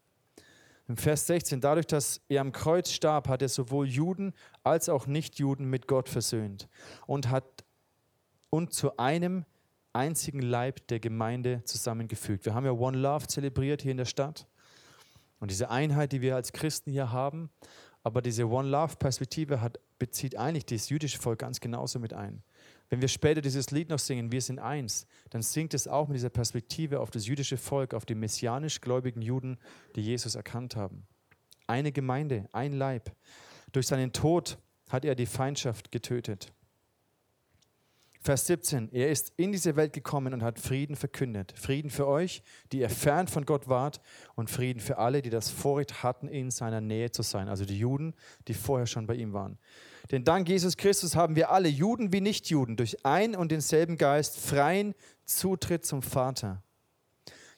[0.87, 5.07] Im Vers 16, dadurch, dass er am Kreuz starb, hat er sowohl Juden als auch
[5.07, 6.69] Nichtjuden mit Gott versöhnt
[7.07, 7.65] und hat
[8.51, 9.45] und zu einem
[9.93, 12.45] einzigen Leib der Gemeinde zusammengefügt.
[12.45, 14.47] Wir haben ja One Love zelebriert hier in der Stadt.
[15.39, 17.49] Und diese Einheit, die wir als Christen hier haben,
[18.03, 22.43] aber diese One Love-Perspektive hat, bezieht eigentlich das jüdische Volk ganz genauso mit ein.
[22.89, 26.15] Wenn wir später dieses Lied noch singen, wir sind eins, dann singt es auch mit
[26.15, 29.57] dieser Perspektive auf das jüdische Volk, auf die messianisch gläubigen Juden,
[29.95, 31.07] die Jesus erkannt haben.
[31.67, 33.11] Eine Gemeinde, ein Leib.
[33.71, 36.53] Durch seinen Tod hat er die Feindschaft getötet.
[38.25, 41.53] Vers 17, er ist in diese Welt gekommen und hat Frieden verkündet.
[41.55, 44.01] Frieden für euch, die ihr fern von Gott wart
[44.33, 47.47] und Frieden für alle, die das Vorrecht hatten, in seiner Nähe zu sein.
[47.47, 48.15] Also die Juden,
[48.47, 49.59] die vorher schon bei ihm waren.
[50.09, 54.39] Denn dank Jesus Christus haben wir alle, Juden wie Nichtjuden, durch ein und denselben Geist
[54.39, 56.63] freien Zutritt zum Vater.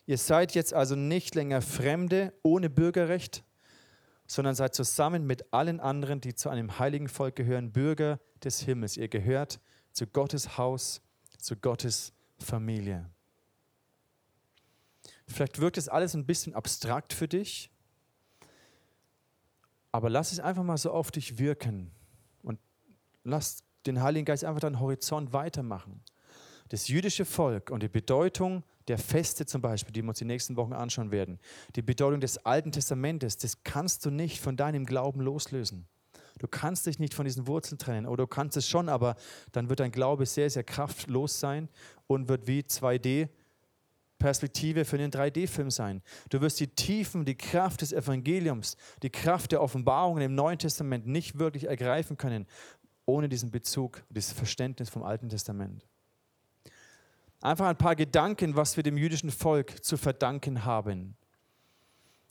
[0.06, 3.46] Ihr seid jetzt also nicht länger Fremde ohne Bürgerrecht,
[4.26, 8.98] sondern seid zusammen mit allen anderen, die zu einem heiligen Volk gehören, Bürger des Himmels.
[8.98, 9.62] Ihr gehört
[9.98, 11.02] zu Gottes Haus,
[11.40, 13.10] zu Gottes Familie.
[15.26, 17.72] Vielleicht wirkt es alles ein bisschen abstrakt für dich,
[19.92, 21.90] aber lass es einfach mal so auf dich wirken
[22.44, 22.60] und
[23.24, 26.04] lass den Heiligen Geist einfach deinen Horizont weitermachen.
[26.70, 30.58] Das jüdische Volk und die Bedeutung der Feste zum Beispiel, die wir uns die nächsten
[30.58, 31.40] Wochen anschauen werden,
[31.76, 35.88] die Bedeutung des Alten Testamentes, das kannst du nicht von deinem Glauben loslösen.
[36.38, 38.06] Du kannst dich nicht von diesen Wurzeln trennen.
[38.06, 39.15] Oder du kannst es schon, aber
[39.52, 41.69] dann wird dein Glaube sehr, sehr kraftlos sein
[42.08, 43.30] und wird wie 2D
[44.19, 46.02] Perspektive für den 3D-Film sein.
[46.30, 51.06] Du wirst die Tiefen, die Kraft des Evangeliums, die Kraft der Offenbarungen im Neuen Testament
[51.06, 52.47] nicht wirklich ergreifen können,
[53.06, 55.86] ohne diesen Bezug, dieses Verständnis vom Alten Testament.
[57.41, 61.15] Einfach ein paar Gedanken, was wir dem jüdischen Volk zu verdanken haben.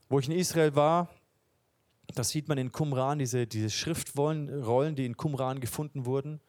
[0.09, 1.09] Wo ich in Israel war,
[2.15, 6.41] das sieht man in Qumran, diese, diese Schriftrollen, die in Qumran gefunden wurden.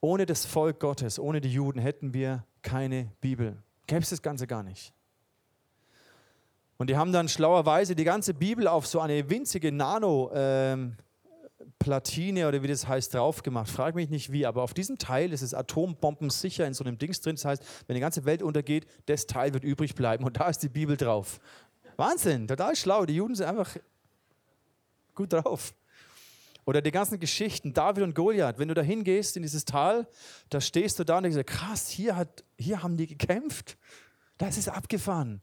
[0.00, 3.56] Ohne das Volk Gottes, ohne die Juden hätten wir keine Bibel.
[3.86, 4.92] Gäbe es das Ganze gar nicht.
[6.78, 12.60] Und die haben dann schlauerweise die ganze Bibel auf so eine winzige Nano-Platine ähm, oder
[12.64, 13.70] wie das heißt drauf gemacht.
[13.70, 17.20] Frag mich nicht wie, aber auf diesem Teil ist es atombombensicher in so einem Dings
[17.20, 17.36] drin.
[17.36, 20.64] Das heißt, wenn die ganze Welt untergeht, das Teil wird übrig bleiben und da ist
[20.64, 21.38] die Bibel drauf.
[21.96, 23.06] Wahnsinn, total schlau.
[23.06, 23.76] Die Juden sind einfach
[25.14, 25.74] gut drauf.
[26.64, 30.06] Oder die ganzen Geschichten, David und Goliath, wenn du da hingehst in dieses Tal,
[30.48, 33.76] da stehst du da und denkst, krass, hier, hat, hier haben die gekämpft.
[34.38, 35.42] Das ist abgefahren.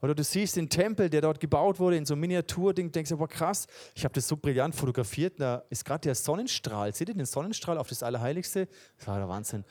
[0.00, 3.16] Oder du siehst den Tempel, der dort gebaut wurde, in so einem Miniaturding, denkst du,
[3.16, 5.40] boah, krass, ich habe das so brillant fotografiert.
[5.40, 6.94] Da ist gerade der Sonnenstrahl.
[6.94, 8.68] Seht ihr den Sonnenstrahl auf das Allerheiligste?
[8.96, 9.64] Das war der Wahnsinn.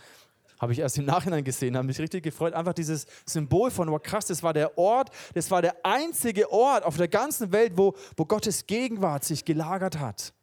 [0.59, 2.53] Habe ich erst im Nachhinein gesehen, habe mich richtig gefreut.
[2.53, 6.83] Einfach dieses Symbol von, wow, krass, das war der Ort, das war der einzige Ort
[6.83, 10.33] auf der ganzen Welt, wo, wo Gottes Gegenwart sich gelagert hat.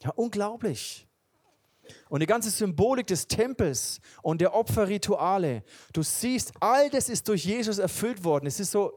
[0.00, 1.06] Ja, unglaublich.
[2.10, 7.44] Und die ganze Symbolik des Tempels und der Opferrituale, du siehst, all das ist durch
[7.44, 8.46] Jesus erfüllt worden.
[8.46, 8.92] Es ist so,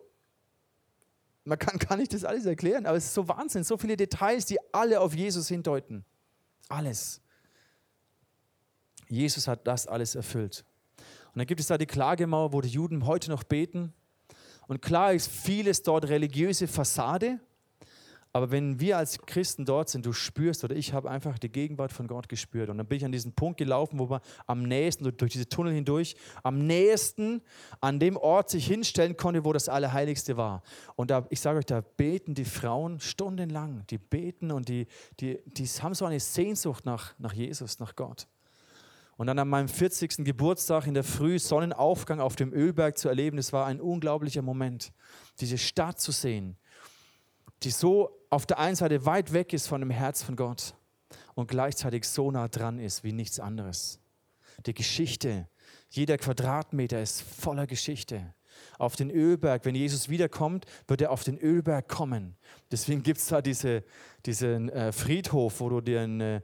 [1.45, 4.45] man kann gar nicht das alles erklären, aber es ist so Wahnsinn, so viele Details,
[4.45, 6.05] die alle auf Jesus hindeuten.
[6.67, 7.21] Alles.
[9.11, 10.63] Jesus hat das alles erfüllt.
[11.33, 13.93] Und dann gibt es da die Klagemauer, wo die Juden heute noch beten.
[14.67, 17.39] Und klar ist vieles dort religiöse Fassade,
[18.33, 21.91] aber wenn wir als Christen dort sind, du spürst, oder ich habe einfach die Gegenwart
[21.91, 22.69] von Gott gespürt.
[22.69, 25.73] Und dann bin ich an diesen Punkt gelaufen, wo man am nächsten, durch diese Tunnel
[25.73, 27.41] hindurch, am nächsten
[27.81, 30.63] an dem Ort sich hinstellen konnte, wo das Allerheiligste war.
[30.95, 33.85] Und da, ich sage euch, da beten die Frauen stundenlang.
[33.89, 34.87] Die beten und die,
[35.19, 38.27] die, die haben so eine Sehnsucht nach, nach Jesus, nach Gott.
[39.21, 40.25] Und dann an meinem 40.
[40.25, 44.91] Geburtstag in der Früh Sonnenaufgang auf dem Ölberg zu erleben, das war ein unglaublicher Moment.
[45.39, 46.57] Diese Stadt zu sehen,
[47.61, 50.73] die so auf der einen Seite weit weg ist von dem Herz von Gott
[51.35, 53.99] und gleichzeitig so nah dran ist wie nichts anderes.
[54.65, 55.47] Die Geschichte,
[55.91, 58.33] jeder Quadratmeter ist voller Geschichte.
[58.79, 62.35] Auf den Ölberg, wenn Jesus wiederkommt, wird er auf den Ölberg kommen.
[62.71, 63.83] Deswegen gibt es da diese,
[64.25, 66.43] diesen äh, Friedhof, wo du dir eine,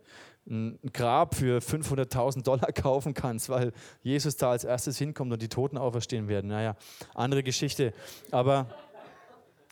[0.49, 5.49] ein Grab für 500.000 Dollar kaufen kannst, weil Jesus da als erstes hinkommt und die
[5.49, 6.47] Toten auferstehen werden.
[6.47, 6.75] Naja,
[7.13, 7.93] andere Geschichte.
[8.31, 8.67] Aber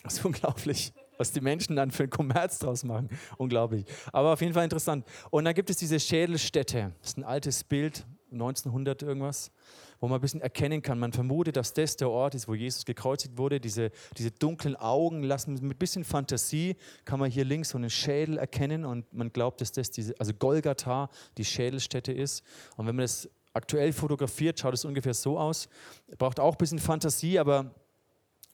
[0.03, 3.09] das ist unglaublich, was die Menschen dann für einen Kommerz draus machen.
[3.38, 3.85] Unglaublich.
[4.11, 5.05] Aber auf jeden Fall interessant.
[5.29, 6.93] Und dann gibt es diese Schädelstätte.
[6.99, 9.51] Das ist ein altes Bild, 1900 irgendwas
[9.99, 10.99] wo man ein bisschen erkennen kann.
[10.99, 13.60] Man vermutet, dass das der Ort ist, wo Jesus gekreuzigt wurde.
[13.60, 17.89] Diese, diese dunklen Augen lassen mit ein bisschen Fantasie, kann man hier links so einen
[17.89, 22.43] Schädel erkennen und man glaubt, dass das diese, also Golgatha die Schädelstätte ist.
[22.77, 25.69] Und wenn man das aktuell fotografiert, schaut es ungefähr so aus.
[26.17, 27.73] Braucht auch ein bisschen Fantasie, aber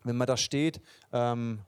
[0.04, 1.62] wenn man da steht, ähm,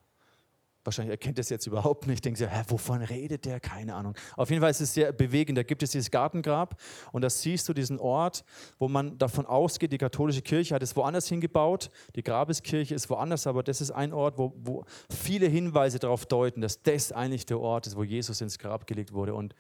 [0.83, 2.25] Wahrscheinlich erkennt es jetzt überhaupt nicht.
[2.25, 3.59] Denkt sich, hä, wovon redet der?
[3.59, 4.15] Keine Ahnung.
[4.35, 5.57] Auf jeden Fall ist es sehr bewegend.
[5.57, 6.75] Da gibt es dieses Gartengrab
[7.11, 8.43] und da siehst du diesen Ort,
[8.79, 11.89] wo man davon ausgeht, die katholische Kirche hat es woanders hingebaut.
[12.15, 16.61] Die Grabeskirche ist woanders, aber das ist ein Ort, wo, wo viele Hinweise darauf deuten,
[16.61, 19.35] dass das eigentlich der Ort ist, wo Jesus ins Grab gelegt wurde.
[19.35, 19.55] Und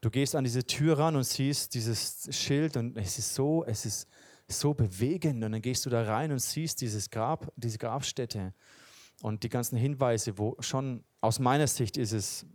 [0.00, 3.84] du gehst an diese Tür ran und siehst dieses Schild und es ist so, es
[3.84, 4.08] ist
[4.48, 5.42] so bewegend.
[5.42, 8.54] Und dann gehst du da rein und siehst dieses Grab, diese Grabstätte.
[9.22, 12.46] Und die ganzen Hinweise, wo schon aus meiner Sicht ist es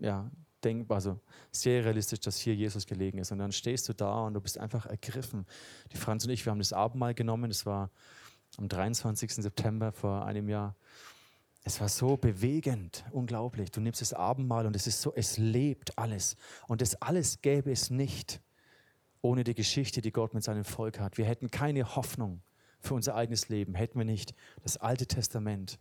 [0.00, 0.30] ja,
[0.64, 3.32] denkbar, also sehr realistisch, dass hier Jesus gelegen ist.
[3.32, 5.46] Und dann stehst du da und du bist einfach ergriffen.
[5.92, 7.50] Die Franz und ich, wir haben das Abendmahl genommen.
[7.50, 7.90] Das war
[8.56, 9.32] am 23.
[9.34, 10.76] September vor einem Jahr.
[11.64, 13.70] Es war so bewegend, unglaublich.
[13.70, 16.36] Du nimmst das Abendmahl und es ist so, es lebt alles.
[16.66, 18.40] Und das alles gäbe es nicht
[19.20, 21.18] ohne die Geschichte, die Gott mit seinem Volk hat.
[21.18, 22.42] Wir hätten keine Hoffnung
[22.80, 25.78] für unser eigenes Leben, hätten wir nicht das Alte Testament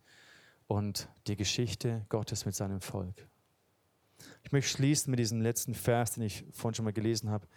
[0.68, 3.28] und die Geschichte Gottes mit seinem Volk.
[4.44, 7.48] Ich möchte schließen mit diesem letzten Vers, den ich vorhin schon mal gelesen habe.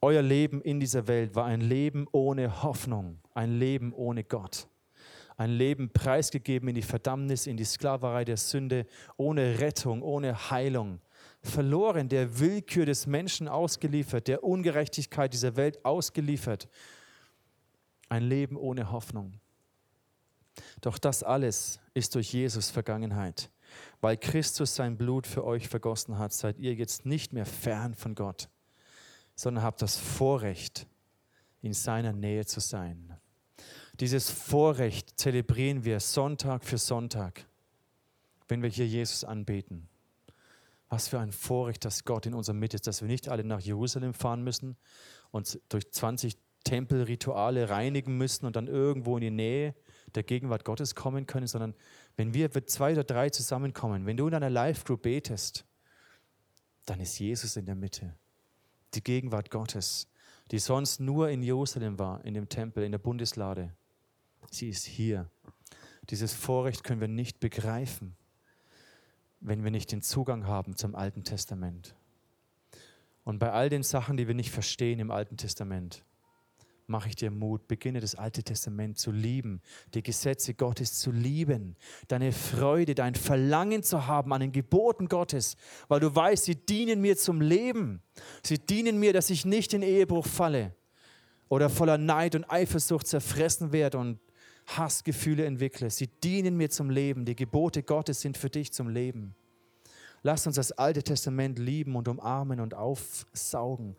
[0.00, 4.68] Euer Leben in dieser Welt war ein Leben ohne Hoffnung, ein Leben ohne Gott.
[5.38, 8.86] Ein Leben preisgegeben in die Verdammnis, in die Sklaverei der Sünde,
[9.16, 11.00] ohne Rettung, ohne Heilung.
[11.42, 16.68] Verloren, der Willkür des Menschen ausgeliefert, der Ungerechtigkeit dieser Welt ausgeliefert.
[18.08, 19.40] Ein Leben ohne Hoffnung.
[20.80, 23.50] Doch das alles ist durch Jesus Vergangenheit.
[24.00, 28.14] Weil Christus sein Blut für euch vergossen hat, seid ihr jetzt nicht mehr fern von
[28.14, 28.48] Gott,
[29.34, 30.86] sondern habt das Vorrecht,
[31.62, 33.16] in seiner Nähe zu sein.
[34.00, 37.46] Dieses Vorrecht zelebrieren wir Sonntag für Sonntag,
[38.48, 39.88] wenn wir hier Jesus anbeten.
[40.88, 43.60] Was für ein Vorrecht, dass Gott in unserer Mitte ist, dass wir nicht alle nach
[43.60, 44.76] Jerusalem fahren müssen
[45.32, 49.74] und durch 20 Tempelrituale reinigen müssen und dann irgendwo in die Nähe
[50.16, 51.74] der Gegenwart Gottes kommen können, sondern
[52.16, 55.64] wenn wir zwei oder drei zusammenkommen, wenn du in einer Live-Group betest,
[56.86, 58.14] dann ist Jesus in der Mitte.
[58.94, 60.08] Die Gegenwart Gottes,
[60.50, 63.74] die sonst nur in Jerusalem war, in dem Tempel, in der Bundeslade.
[64.50, 65.28] Sie ist hier.
[66.10, 68.16] Dieses Vorrecht können wir nicht begreifen,
[69.40, 71.94] wenn wir nicht den Zugang haben zum Alten Testament.
[73.24, 76.04] Und bei all den Sachen, die wir nicht verstehen im Alten Testament,
[76.86, 79.60] mache ich dir Mut, beginne das Alte Testament zu lieben,
[79.94, 81.76] die Gesetze Gottes zu lieben,
[82.08, 85.56] deine Freude, dein Verlangen zu haben an den Geboten Gottes,
[85.88, 88.02] weil du weißt, sie dienen mir zum Leben.
[88.42, 90.74] Sie dienen mir, dass ich nicht in Ehebruch falle
[91.48, 94.18] oder voller Neid und Eifersucht zerfressen werde und
[94.66, 95.90] Hassgefühle entwickle.
[95.90, 97.24] Sie dienen mir zum Leben.
[97.24, 99.34] Die Gebote Gottes sind für dich zum Leben.
[100.22, 103.96] Lass uns das Alte Testament lieben und umarmen und aufsaugen.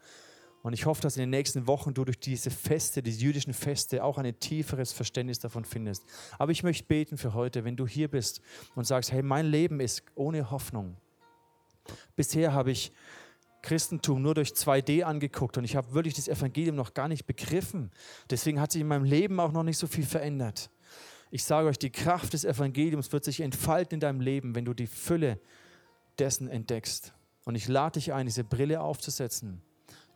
[0.63, 4.03] Und ich hoffe, dass in den nächsten Wochen du durch diese Feste, diese jüdischen Feste,
[4.03, 6.03] auch ein tieferes Verständnis davon findest.
[6.37, 8.41] Aber ich möchte beten für heute, wenn du hier bist
[8.75, 10.97] und sagst, hey, mein Leben ist ohne Hoffnung.
[12.15, 12.91] Bisher habe ich
[13.61, 17.91] Christentum nur durch 2D angeguckt und ich habe wirklich das Evangelium noch gar nicht begriffen.
[18.29, 20.69] Deswegen hat sich in meinem Leben auch noch nicht so viel verändert.
[21.31, 24.73] Ich sage euch, die Kraft des Evangeliums wird sich entfalten in deinem Leben, wenn du
[24.73, 25.39] die Fülle
[26.19, 27.13] dessen entdeckst.
[27.43, 29.61] Und ich lade dich ein, diese Brille aufzusetzen,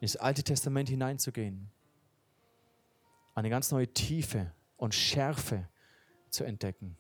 [0.02, 1.70] in das Alte Testament hineinzugehen,
[3.34, 5.70] eine ganz neue Tiefe und Schärfe
[6.30, 6.98] zu entdecken.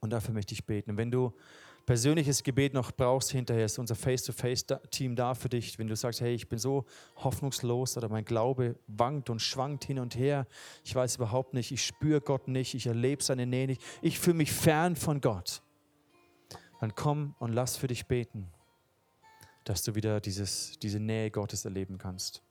[0.00, 0.98] Und dafür möchte ich beten.
[0.98, 1.32] Wenn du
[1.86, 5.78] persönliches Gebet noch brauchst hinterher, ist unser Face-to-Face-Team da für dich.
[5.78, 6.84] Wenn du sagst, hey, ich bin so
[7.16, 10.46] hoffnungslos oder mein Glaube wankt und schwankt hin und her,
[10.84, 14.36] ich weiß überhaupt nicht, ich spüre Gott nicht, ich erlebe seine Nähe nicht, ich fühle
[14.36, 15.62] mich fern von Gott
[16.84, 18.50] dann komm und lass für dich beten,
[19.64, 22.42] dass du wieder dieses, diese Nähe Gottes erleben kannst.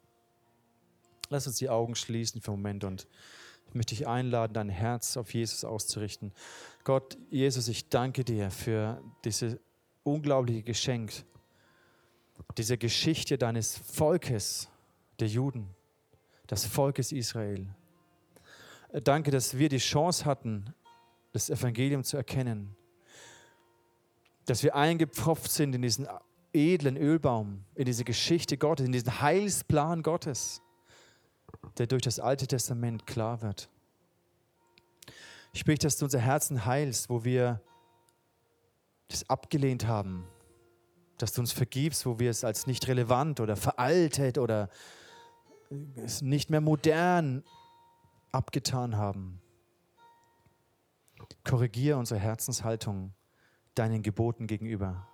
[1.30, 3.08] Lass uns die Augen schließen für einen Moment und
[3.68, 6.32] ich möchte dich einladen, dein Herz auf Jesus auszurichten.
[6.84, 9.58] Gott, Jesus, ich danke dir für dieses
[10.04, 11.24] unglaubliche Geschenk,
[12.58, 14.70] diese Geschichte deines Volkes,
[15.20, 15.70] der Juden,
[16.50, 17.68] des Volkes Israel.
[19.04, 20.74] Danke, dass wir die Chance hatten,
[21.32, 22.76] das Evangelium zu erkennen
[24.46, 26.08] dass wir eingepfropft sind in diesen
[26.54, 30.62] edlen Ölbaum, in diese Geschichte Gottes, in diesen Heilsplan Gottes,
[31.78, 33.70] der durch das Alte Testament klar wird.
[35.52, 37.62] Ich bitte, dass du unser Herzen heilst, wo wir
[39.08, 40.26] das abgelehnt haben,
[41.18, 44.70] dass du uns vergibst, wo wir es als nicht relevant oder veraltet oder
[46.22, 47.44] nicht mehr modern
[48.32, 49.42] abgetan haben.
[51.44, 53.14] Korrigiere unsere Herzenshaltung
[53.76, 55.08] deinen Geboten gegenüber.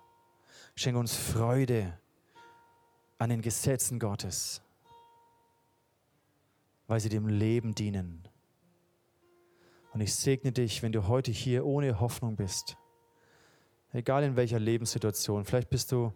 [0.74, 1.98] Schenke uns Freude
[3.18, 4.62] an den Gesetzen Gottes,
[6.86, 8.26] weil sie dem Leben dienen.
[9.92, 12.76] Und ich segne dich, wenn du heute hier ohne Hoffnung bist,
[13.92, 16.12] egal in welcher Lebenssituation, vielleicht bist du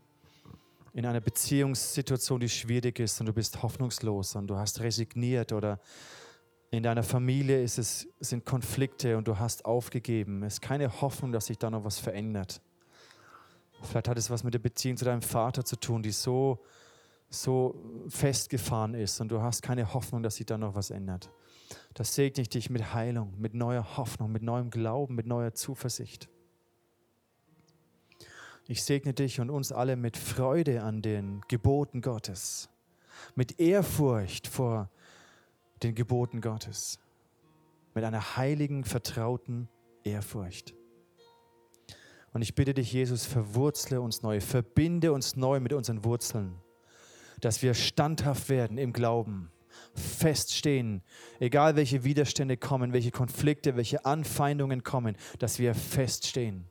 [0.94, 5.80] in einer Beziehungssituation, die schwierig ist und du bist hoffnungslos und du hast resigniert oder
[6.70, 10.42] in deiner Familie ist es, sind Konflikte und du hast aufgegeben.
[10.42, 12.60] Es ist keine Hoffnung, dass sich da noch was verändert.
[13.84, 16.64] Vielleicht hat es was mit der Beziehung zu deinem Vater zu tun, die so,
[17.28, 17.74] so
[18.08, 21.30] festgefahren ist und du hast keine Hoffnung, dass sich da noch was ändert.
[21.94, 26.28] Das segne ich dich mit Heilung, mit neuer Hoffnung, mit neuem Glauben, mit neuer Zuversicht.
[28.66, 32.70] Ich segne dich und uns alle mit Freude an den Geboten Gottes,
[33.34, 34.90] mit Ehrfurcht vor
[35.82, 36.98] den Geboten Gottes.
[37.94, 39.68] Mit einer heiligen, vertrauten
[40.02, 40.74] Ehrfurcht.
[42.34, 46.56] Und ich bitte dich, Jesus, verwurzle uns neu, verbinde uns neu mit unseren Wurzeln,
[47.40, 49.52] dass wir standhaft werden im Glauben,
[49.94, 51.02] feststehen,
[51.38, 56.66] egal welche Widerstände kommen, welche Konflikte, welche Anfeindungen kommen, dass wir feststehen.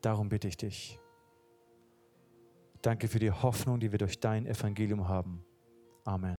[0.00, 1.00] Darum bitte ich dich.
[2.80, 5.44] Danke für die Hoffnung, die wir durch dein Evangelium haben.
[6.04, 6.32] Amen.